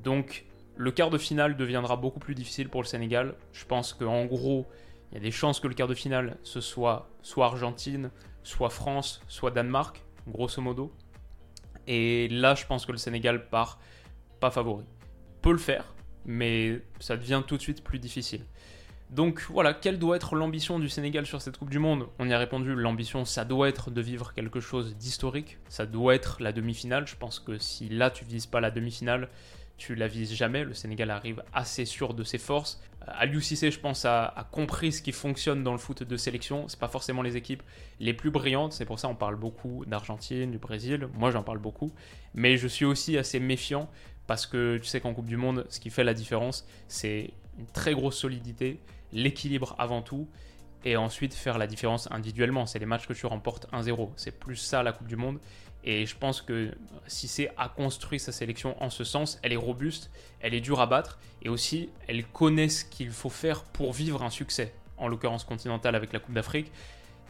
Donc, 0.02 0.44
le 0.76 0.90
quart 0.90 1.10
de 1.10 1.18
finale 1.18 1.56
deviendra 1.56 1.96
beaucoup 1.96 2.20
plus 2.20 2.34
difficile 2.34 2.68
pour 2.68 2.82
le 2.82 2.86
Sénégal. 2.86 3.34
Je 3.52 3.64
pense 3.64 3.92
qu'en 3.92 4.24
gros, 4.24 4.66
il 5.14 5.18
y 5.18 5.20
a 5.20 5.22
des 5.22 5.30
chances 5.30 5.60
que 5.60 5.68
le 5.68 5.74
quart 5.74 5.86
de 5.86 5.94
finale, 5.94 6.38
ce 6.42 6.60
soit 6.60 7.08
soit 7.22 7.46
Argentine, 7.46 8.10
soit 8.42 8.68
France, 8.68 9.22
soit 9.28 9.52
Danemark, 9.52 10.02
grosso 10.26 10.60
modo. 10.60 10.92
Et 11.86 12.26
là, 12.30 12.56
je 12.56 12.66
pense 12.66 12.84
que 12.84 12.90
le 12.90 12.98
Sénégal 12.98 13.48
part 13.48 13.78
pas 14.40 14.50
favori. 14.50 14.86
Peut 15.40 15.52
le 15.52 15.58
faire, 15.58 15.94
mais 16.24 16.82
ça 16.98 17.16
devient 17.16 17.42
tout 17.46 17.56
de 17.56 17.62
suite 17.62 17.84
plus 17.84 18.00
difficile. 18.00 18.44
Donc 19.10 19.46
voilà, 19.50 19.72
quelle 19.72 20.00
doit 20.00 20.16
être 20.16 20.34
l'ambition 20.34 20.80
du 20.80 20.88
Sénégal 20.88 21.26
sur 21.26 21.40
cette 21.40 21.58
Coupe 21.58 21.70
du 21.70 21.78
Monde? 21.78 22.08
On 22.18 22.28
y 22.28 22.32
a 22.32 22.38
répondu, 22.38 22.74
l'ambition, 22.74 23.24
ça 23.24 23.44
doit 23.44 23.68
être 23.68 23.92
de 23.92 24.00
vivre 24.00 24.32
quelque 24.32 24.58
chose 24.58 24.96
d'historique, 24.96 25.58
ça 25.68 25.86
doit 25.86 26.16
être 26.16 26.42
la 26.42 26.50
demi-finale. 26.50 27.06
Je 27.06 27.14
pense 27.14 27.38
que 27.38 27.56
si 27.58 27.88
là 27.88 28.10
tu 28.10 28.24
vises 28.24 28.46
pas 28.46 28.60
la 28.60 28.72
demi-finale, 28.72 29.28
tu 29.76 29.94
la 29.94 30.08
vises 30.08 30.34
jamais. 30.34 30.64
Le 30.64 30.74
Sénégal 30.74 31.10
arrive 31.10 31.44
assez 31.52 31.84
sûr 31.84 32.14
de 32.14 32.24
ses 32.24 32.38
forces. 32.38 32.82
Euh, 33.08 33.12
Aliou 33.14 33.40
Cissé, 33.40 33.70
je 33.70 33.80
pense, 33.80 34.04
a, 34.04 34.26
a, 34.26 34.44
compris 34.44 34.92
ce 34.92 35.02
qui 35.02 35.12
fonctionne 35.12 35.62
dans 35.62 35.72
le 35.72 35.78
foot 35.78 36.02
de 36.02 36.16
sélection. 36.16 36.68
C'est 36.68 36.78
pas 36.78 36.88
forcément 36.88 37.22
les 37.22 37.36
équipes 37.36 37.62
les 38.00 38.14
plus 38.14 38.30
brillantes. 38.30 38.72
C'est 38.72 38.84
pour 38.84 38.98
ça 38.98 39.08
on 39.08 39.14
parle 39.14 39.36
beaucoup 39.36 39.84
d'Argentine, 39.86 40.50
du 40.50 40.58
Brésil. 40.58 41.08
Moi, 41.14 41.30
j'en 41.30 41.42
parle 41.42 41.58
beaucoup. 41.58 41.92
Mais 42.34 42.56
je 42.56 42.68
suis 42.68 42.84
aussi 42.84 43.16
assez 43.18 43.40
méfiant 43.40 43.88
parce 44.26 44.46
que 44.46 44.78
tu 44.78 44.86
sais 44.86 45.00
qu'en 45.00 45.14
Coupe 45.14 45.26
du 45.26 45.36
Monde, 45.36 45.66
ce 45.68 45.80
qui 45.80 45.90
fait 45.90 46.04
la 46.04 46.14
différence, 46.14 46.66
c'est 46.88 47.32
une 47.58 47.66
très 47.66 47.94
grosse 47.94 48.18
solidité, 48.18 48.80
l'équilibre 49.12 49.74
avant 49.78 50.02
tout, 50.02 50.28
et 50.84 50.96
ensuite 50.96 51.34
faire 51.34 51.58
la 51.58 51.66
différence 51.66 52.10
individuellement. 52.10 52.66
C'est 52.66 52.78
les 52.78 52.86
matchs 52.86 53.06
que 53.06 53.12
tu 53.12 53.26
remportes 53.26 53.66
1-0. 53.72 54.10
C'est 54.16 54.38
plus 54.38 54.56
ça 54.56 54.82
la 54.82 54.92
Coupe 54.92 55.08
du 55.08 55.16
Monde. 55.16 55.38
Et 55.84 56.06
je 56.06 56.16
pense 56.16 56.40
que 56.40 56.74
si 57.06 57.28
c'est 57.28 57.52
a 57.58 57.68
construit 57.68 58.18
sa 58.18 58.32
sélection 58.32 58.82
en 58.82 58.88
ce 58.88 59.04
sens, 59.04 59.38
elle 59.42 59.52
est 59.52 59.56
robuste, 59.56 60.10
elle 60.40 60.54
est 60.54 60.62
dure 60.62 60.80
à 60.80 60.86
battre, 60.86 61.18
et 61.42 61.50
aussi 61.50 61.90
elle 62.08 62.26
connaît 62.26 62.70
ce 62.70 62.86
qu'il 62.86 63.10
faut 63.10 63.28
faire 63.28 63.62
pour 63.64 63.92
vivre 63.92 64.22
un 64.22 64.30
succès, 64.30 64.72
en 64.96 65.08
l'occurrence 65.08 65.44
continental 65.44 65.94
avec 65.94 66.14
la 66.14 66.20
Coupe 66.20 66.34
d'Afrique. 66.34 66.72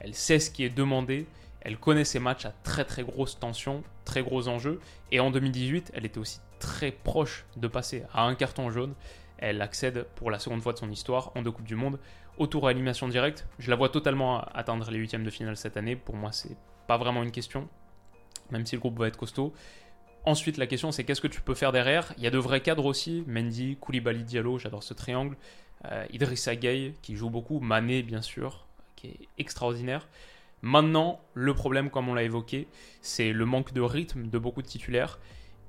Elle 0.01 0.15
sait 0.15 0.39
ce 0.39 0.53
qui 0.53 0.63
est 0.63 0.71
demandé, 0.71 1.27
elle 1.63 1.79
connaît 1.79 2.05
ses 2.05 2.21
matchs 2.21 2.45
à 2.47 2.55
très 2.63 2.85
très 2.85 3.03
grosse 3.03 3.41
tension, 3.41 3.83
très 4.05 4.23
gros 4.23 4.47
enjeux, 4.47 4.81
et 5.11 5.19
en 5.19 5.33
2018, 5.33 5.91
elle 5.95 6.07
était 6.07 6.19
aussi 6.19 6.39
très 6.61 6.93
proche 6.93 7.47
de 7.57 7.67
passer 7.67 8.05
à 8.13 8.23
un 8.23 8.37
carton 8.37 8.71
jaune. 8.71 8.95
Elle 9.39 9.61
accède 9.63 10.07
pour 10.15 10.31
la 10.31 10.39
seconde 10.39 10.63
fois 10.63 10.73
de 10.73 10.79
son 10.79 10.91
histoire 10.91 11.33
en 11.35 11.43
deux 11.43 11.51
Coupes 11.51 11.67
du 11.67 11.75
Monde 11.75 11.99
au 12.39 12.47
tour 12.47 12.69
à 12.69 12.71
élimination 12.71 13.09
directe. 13.09 13.47
Je 13.59 13.69
la 13.69 13.77
vois 13.77 13.89
totalement 13.89 14.43
atteindre 14.55 14.91
les 14.91 14.99
huitièmes 14.99 15.25
de 15.25 15.31
finale 15.31 15.57
cette 15.57 15.77
année. 15.77 15.97
Pour 15.97 16.15
moi, 16.15 16.31
c'est 16.33 16.57
pas 16.87 16.97
vraiment 16.97 17.23
une 17.23 17.33
question, 17.33 17.69
même 18.51 18.67
si 18.67 18.77
le 18.77 18.81
groupe 18.81 18.99
va 18.99 19.09
être 19.09 19.17
costaud. 19.17 19.53
Ensuite, 20.27 20.57
la 20.57 20.67
question, 20.67 20.91
c'est 20.91 21.05
qu'est-ce 21.05 21.21
que 21.21 21.29
tu 21.29 21.43
peux 21.43 21.55
faire 21.55 21.73
derrière? 21.73 22.15
Il 22.17 22.25
y 22.25 22.27
a 22.27 22.31
de 22.31 22.39
vrais 22.39 22.61
cadres 22.61 22.87
aussi. 22.87 23.25
Mendy, 23.27 23.77
Koulibaly, 23.77 24.25
Diallo, 24.25 24.59
j'adore 24.59 24.83
ce 24.83 24.95
triangle. 24.95 25.37
Euh, 25.87 26.07
Idrissa 26.13 26.57
qui 26.57 27.15
joue 27.15 27.29
beaucoup. 27.29 27.61
Mané, 27.61 28.03
bien 28.03 28.23
sûr, 28.23 28.67
qui 28.97 29.09
est 29.09 29.29
extraordinaire. 29.37 30.09
Maintenant, 30.63 31.21
le 31.35 31.53
problème, 31.53 31.91
comme 31.91 32.09
on 32.09 32.15
l'a 32.15 32.23
évoqué, 32.23 32.69
c'est 33.03 33.33
le 33.33 33.45
manque 33.45 33.75
de 33.75 33.83
rythme 33.83 34.29
de 34.31 34.39
beaucoup 34.39 34.63
de 34.63 34.67
titulaires. 34.67 35.19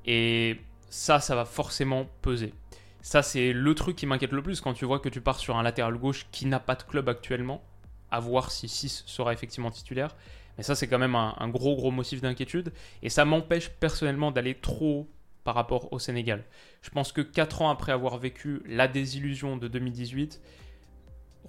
Et 0.06 0.62
ça, 0.90 1.20
ça 1.20 1.36
va 1.36 1.44
forcément 1.44 2.08
peser. 2.22 2.54
Ça, 3.02 3.22
c'est 3.22 3.52
le 3.52 3.76
truc 3.76 3.98
qui 3.98 4.06
m'inquiète 4.06 4.32
le 4.32 4.42
plus 4.42 4.62
quand 4.62 4.74
tu 4.74 4.86
vois 4.86 5.00
que 5.00 5.10
tu 5.10 5.20
pars 5.20 5.38
sur 5.38 5.58
un 5.58 5.64
latéral 5.64 5.96
gauche 5.98 6.28
qui 6.32 6.46
n'a 6.46 6.62
pas 6.62 6.76
de 6.76 6.84
club 6.84 7.10
actuellement. 7.10 7.62
À 8.10 8.22
voir 8.22 8.52
si 8.52 8.70
6 8.70 9.04
sera 9.06 9.34
effectivement 9.34 9.70
titulaire. 9.70 10.16
Mais 10.58 10.64
ça, 10.64 10.76
c'est 10.76 10.88
quand 10.88 11.00
même 11.00 11.16
un, 11.16 11.50
gros, 11.50 11.76
gros 11.76 11.92
motif 11.92 12.22
d'inquiétude. 12.22 12.72
Et 13.02 13.10
ça 13.10 13.26
m'empêche 13.26 13.70
personnellement 13.70 14.32
d'aller 14.32 14.56
trop 14.56 15.10
par 15.44 15.56
rapport 15.56 15.92
au 15.94 16.00
Sénégal. 16.00 16.44
Je 16.82 16.90
pense 16.90 17.12
que 17.12 17.22
4 17.22 17.62
ans 17.62 17.70
après 17.70 17.92
avoir 17.92 18.18
vécu 18.18 18.62
la 18.66 18.88
désillusion 18.88 19.58
de 19.58 19.68
2018, 19.68 20.42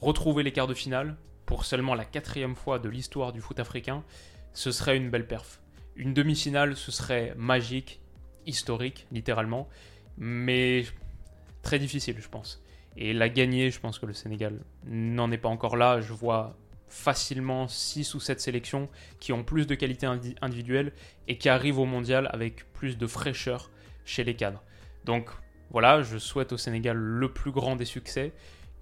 retrouver 0.01 0.43
les 0.43 0.53
quarts 0.53 0.67
de 0.67 0.75
finale 0.75 1.17
pour 1.47 1.65
seulement 1.65 1.95
la 1.95 2.05
quatrième 2.05 2.57
fois 2.57 2.79
de 2.79 2.89
l'histoire 2.89 3.33
du 3.33 3.41
foot 3.41 3.59
africain, 3.61 4.05
ce 4.53 4.73
serait 4.73 4.97
une 4.97 5.11
belle 5.11 5.27
perf. 5.27 5.61
Une 5.95 6.13
demi-finale, 6.13 6.77
ce 6.77 6.91
serait 6.93 7.33
magique, 7.37 8.01
historique, 8.45 9.07
littéralement, 9.13 9.69
mais 10.19 10.85
très 11.63 11.79
difficile, 11.79 12.17
je 12.19 12.29
pense. 12.29 12.63
Et 12.97 13.13
la 13.13 13.29
gagner, 13.29 13.71
je 13.71 13.81
pense 13.81 13.99
que 13.99 14.07
le 14.07 14.13
Sénégal 14.13 14.61
n'en 14.87 15.31
est 15.31 15.39
pas 15.39 15.49
encore 15.49 15.77
là. 15.77 16.01
Je 16.01 16.13
vois 16.13 16.57
facilement 16.89 17.69
6 17.69 18.15
ou 18.15 18.21
7 18.21 18.41
sélections 18.41 18.89
qui 19.21 19.33
ont 19.33 19.45
plus 19.45 19.67
de 19.67 19.75
qualité 19.75 20.07
individuelle 20.41 20.93
et 21.29 21.39
qui 21.39 21.49
arrivent 21.49 21.79
au 21.79 21.85
mondial 21.85 22.29
avec 22.33 22.73
plus 22.73 22.97
de 22.97 23.07
fraîcheur 23.07 23.71
chez 24.05 24.25
les 24.25 24.35
cadres. 24.35 24.63
Donc 25.05 25.31
voilà, 25.71 26.03
je 26.03 26.19
souhaite 26.19 26.53
au 26.53 26.57
Sénégal 26.57 26.97
le 26.97 27.33
plus 27.33 27.51
grand 27.51 27.77
des 27.77 27.85
succès. 27.85 28.33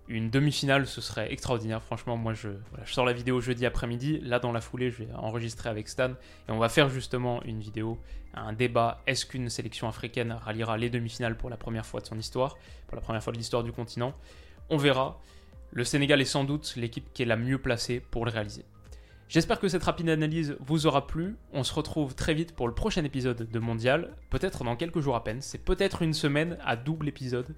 Une 0.07 0.29
demi-finale, 0.29 0.87
ce 0.87 1.01
serait 1.01 1.33
extraordinaire. 1.33 1.83
Franchement, 1.83 2.19
moi, 2.19 2.35
je, 2.35 2.51
voilà, 2.71 2.85
je 2.85 2.93
sors 2.93 3.07
la 3.07 3.15
vidéo 3.15 3.41
jeudi 3.41 3.65
après-midi. 3.65 4.21
Là, 4.21 4.39
dans 4.39 4.53
la 4.53 4.61
foulée, 4.61 4.91
je 4.91 5.05
vais 5.05 5.09
enregistrer 5.15 5.71
avec 5.71 5.89
Stan. 5.89 6.11
Et 6.11 6.51
on 6.51 6.59
va 6.59 6.69
faire 6.69 6.91
justement 6.91 7.43
une 7.45 7.61
vidéo, 7.61 7.99
un 8.35 8.53
débat. 8.53 9.03
Est-ce 9.07 9.25
qu'une 9.25 9.49
sélection 9.49 9.89
africaine 9.89 10.33
ralliera 10.33 10.77
les 10.77 10.91
demi-finales 10.91 11.39
pour 11.39 11.49
la 11.49 11.57
première 11.57 11.87
fois 11.87 12.01
de 12.01 12.07
son 12.07 12.19
histoire 12.19 12.59
Pour 12.87 12.97
la 12.97 13.01
première 13.01 13.23
fois 13.23 13.33
de 13.33 13.39
l'histoire 13.39 13.65
du 13.65 13.73
continent? 13.73 14.15
On 14.69 14.77
verra. 14.77 15.23
Le 15.75 15.83
Sénégal 15.83 16.21
est 16.21 16.25
sans 16.25 16.45
doute 16.45 16.75
l'équipe 16.77 17.13
qui 17.13 17.23
est 17.23 17.27
la 17.27 17.35
mieux 17.35 17.59
placée 17.59 17.99
pour 17.99 18.25
le 18.25 18.31
réaliser. 18.31 18.65
J'espère 19.29 19.59
que 19.59 19.67
cette 19.67 19.83
rapide 19.83 20.09
analyse 20.09 20.57
vous 20.61 20.87
aura 20.87 21.09
plu. 21.09 21.35
On 21.53 21.65
se 21.65 21.75
retrouve 21.75 22.15
très 22.15 22.33
vite 22.33 22.55
pour 22.55 22.69
le 22.69 22.75
prochain 22.75 23.03
épisode 23.03 23.51
de 23.51 23.59
Mondial, 23.59 24.15
peut-être 24.31 24.63
dans 24.63 24.77
quelques 24.77 25.01
jours 25.01 25.17
à 25.17 25.25
peine. 25.25 25.41
C'est 25.41 25.59
peut-être 25.59 26.03
une 26.03 26.15
semaine 26.15 26.59
à 26.65 26.77
double 26.77 27.09
épisode. 27.09 27.57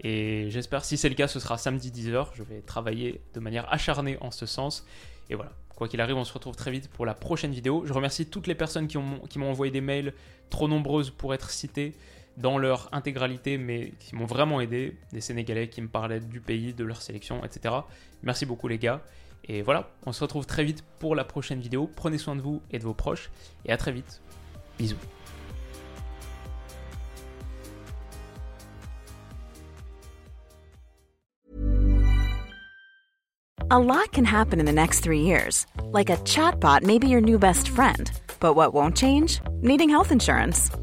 Et 0.00 0.50
j'espère, 0.50 0.84
si 0.84 0.96
c'est 0.96 1.08
le 1.08 1.14
cas, 1.14 1.28
ce 1.28 1.38
sera 1.38 1.56
samedi 1.56 1.92
10h. 1.92 2.30
Je 2.34 2.42
vais 2.42 2.62
travailler 2.62 3.20
de 3.32 3.38
manière 3.38 3.72
acharnée 3.72 4.18
en 4.20 4.32
ce 4.32 4.44
sens. 4.44 4.84
Et 5.30 5.36
voilà, 5.36 5.52
quoi 5.76 5.86
qu'il 5.86 6.00
arrive, 6.00 6.16
on 6.16 6.24
se 6.24 6.32
retrouve 6.32 6.56
très 6.56 6.72
vite 6.72 6.88
pour 6.88 7.06
la 7.06 7.14
prochaine 7.14 7.52
vidéo. 7.52 7.84
Je 7.86 7.92
remercie 7.92 8.26
toutes 8.26 8.48
les 8.48 8.56
personnes 8.56 8.88
qui 8.88 8.98
m'ont 8.98 9.50
envoyé 9.50 9.70
des 9.70 9.80
mails, 9.80 10.14
trop 10.50 10.66
nombreuses 10.66 11.10
pour 11.10 11.32
être 11.32 11.50
citées 11.50 11.94
dans 12.36 12.58
leur 12.58 12.88
intégralité, 12.92 13.58
mais 13.58 13.92
qui 13.98 14.14
m'ont 14.14 14.26
vraiment 14.26 14.60
aidé. 14.60 14.96
Des 15.12 15.20
Sénégalais 15.20 15.68
qui 15.68 15.82
me 15.82 15.88
parlaient 15.88 16.20
du 16.20 16.40
pays, 16.40 16.74
de 16.74 16.84
leur 16.84 17.00
sélection, 17.02 17.44
etc. 17.44 17.74
Merci 18.22 18.46
beaucoup 18.46 18.68
les 18.68 18.78
gars. 18.78 19.02
Et 19.44 19.62
voilà, 19.62 19.90
on 20.06 20.12
se 20.12 20.22
retrouve 20.22 20.46
très 20.46 20.64
vite 20.64 20.84
pour 20.98 21.14
la 21.14 21.24
prochaine 21.24 21.60
vidéo. 21.60 21.90
Prenez 21.94 22.18
soin 22.18 22.36
de 22.36 22.40
vous 22.40 22.62
et 22.70 22.78
de 22.78 22.84
vos 22.84 22.94
proches. 22.94 23.30
Et 23.64 23.72
à 23.72 23.76
très 23.76 23.92
vite. 23.92 24.20
Bisous. 24.78 24.96
A 33.70 33.78
lot 33.78 34.12
can 34.12 34.26
happen 34.26 34.60
in 34.60 34.66
the 34.66 34.72
next 34.72 35.00
three 35.00 35.22
years. 35.22 35.66
Like 35.92 36.10
a 36.10 36.18
chatbot 36.24 36.82
may 36.82 36.98
be 36.98 37.08
your 37.08 37.22
new 37.22 37.38
best 37.38 37.68
friend. 37.68 38.10
But 38.38 38.54
what 38.54 38.74
won't 38.74 38.94
change? 38.94 39.40
Needing 39.62 39.88
health 39.88 40.12
insurance. 40.12 40.70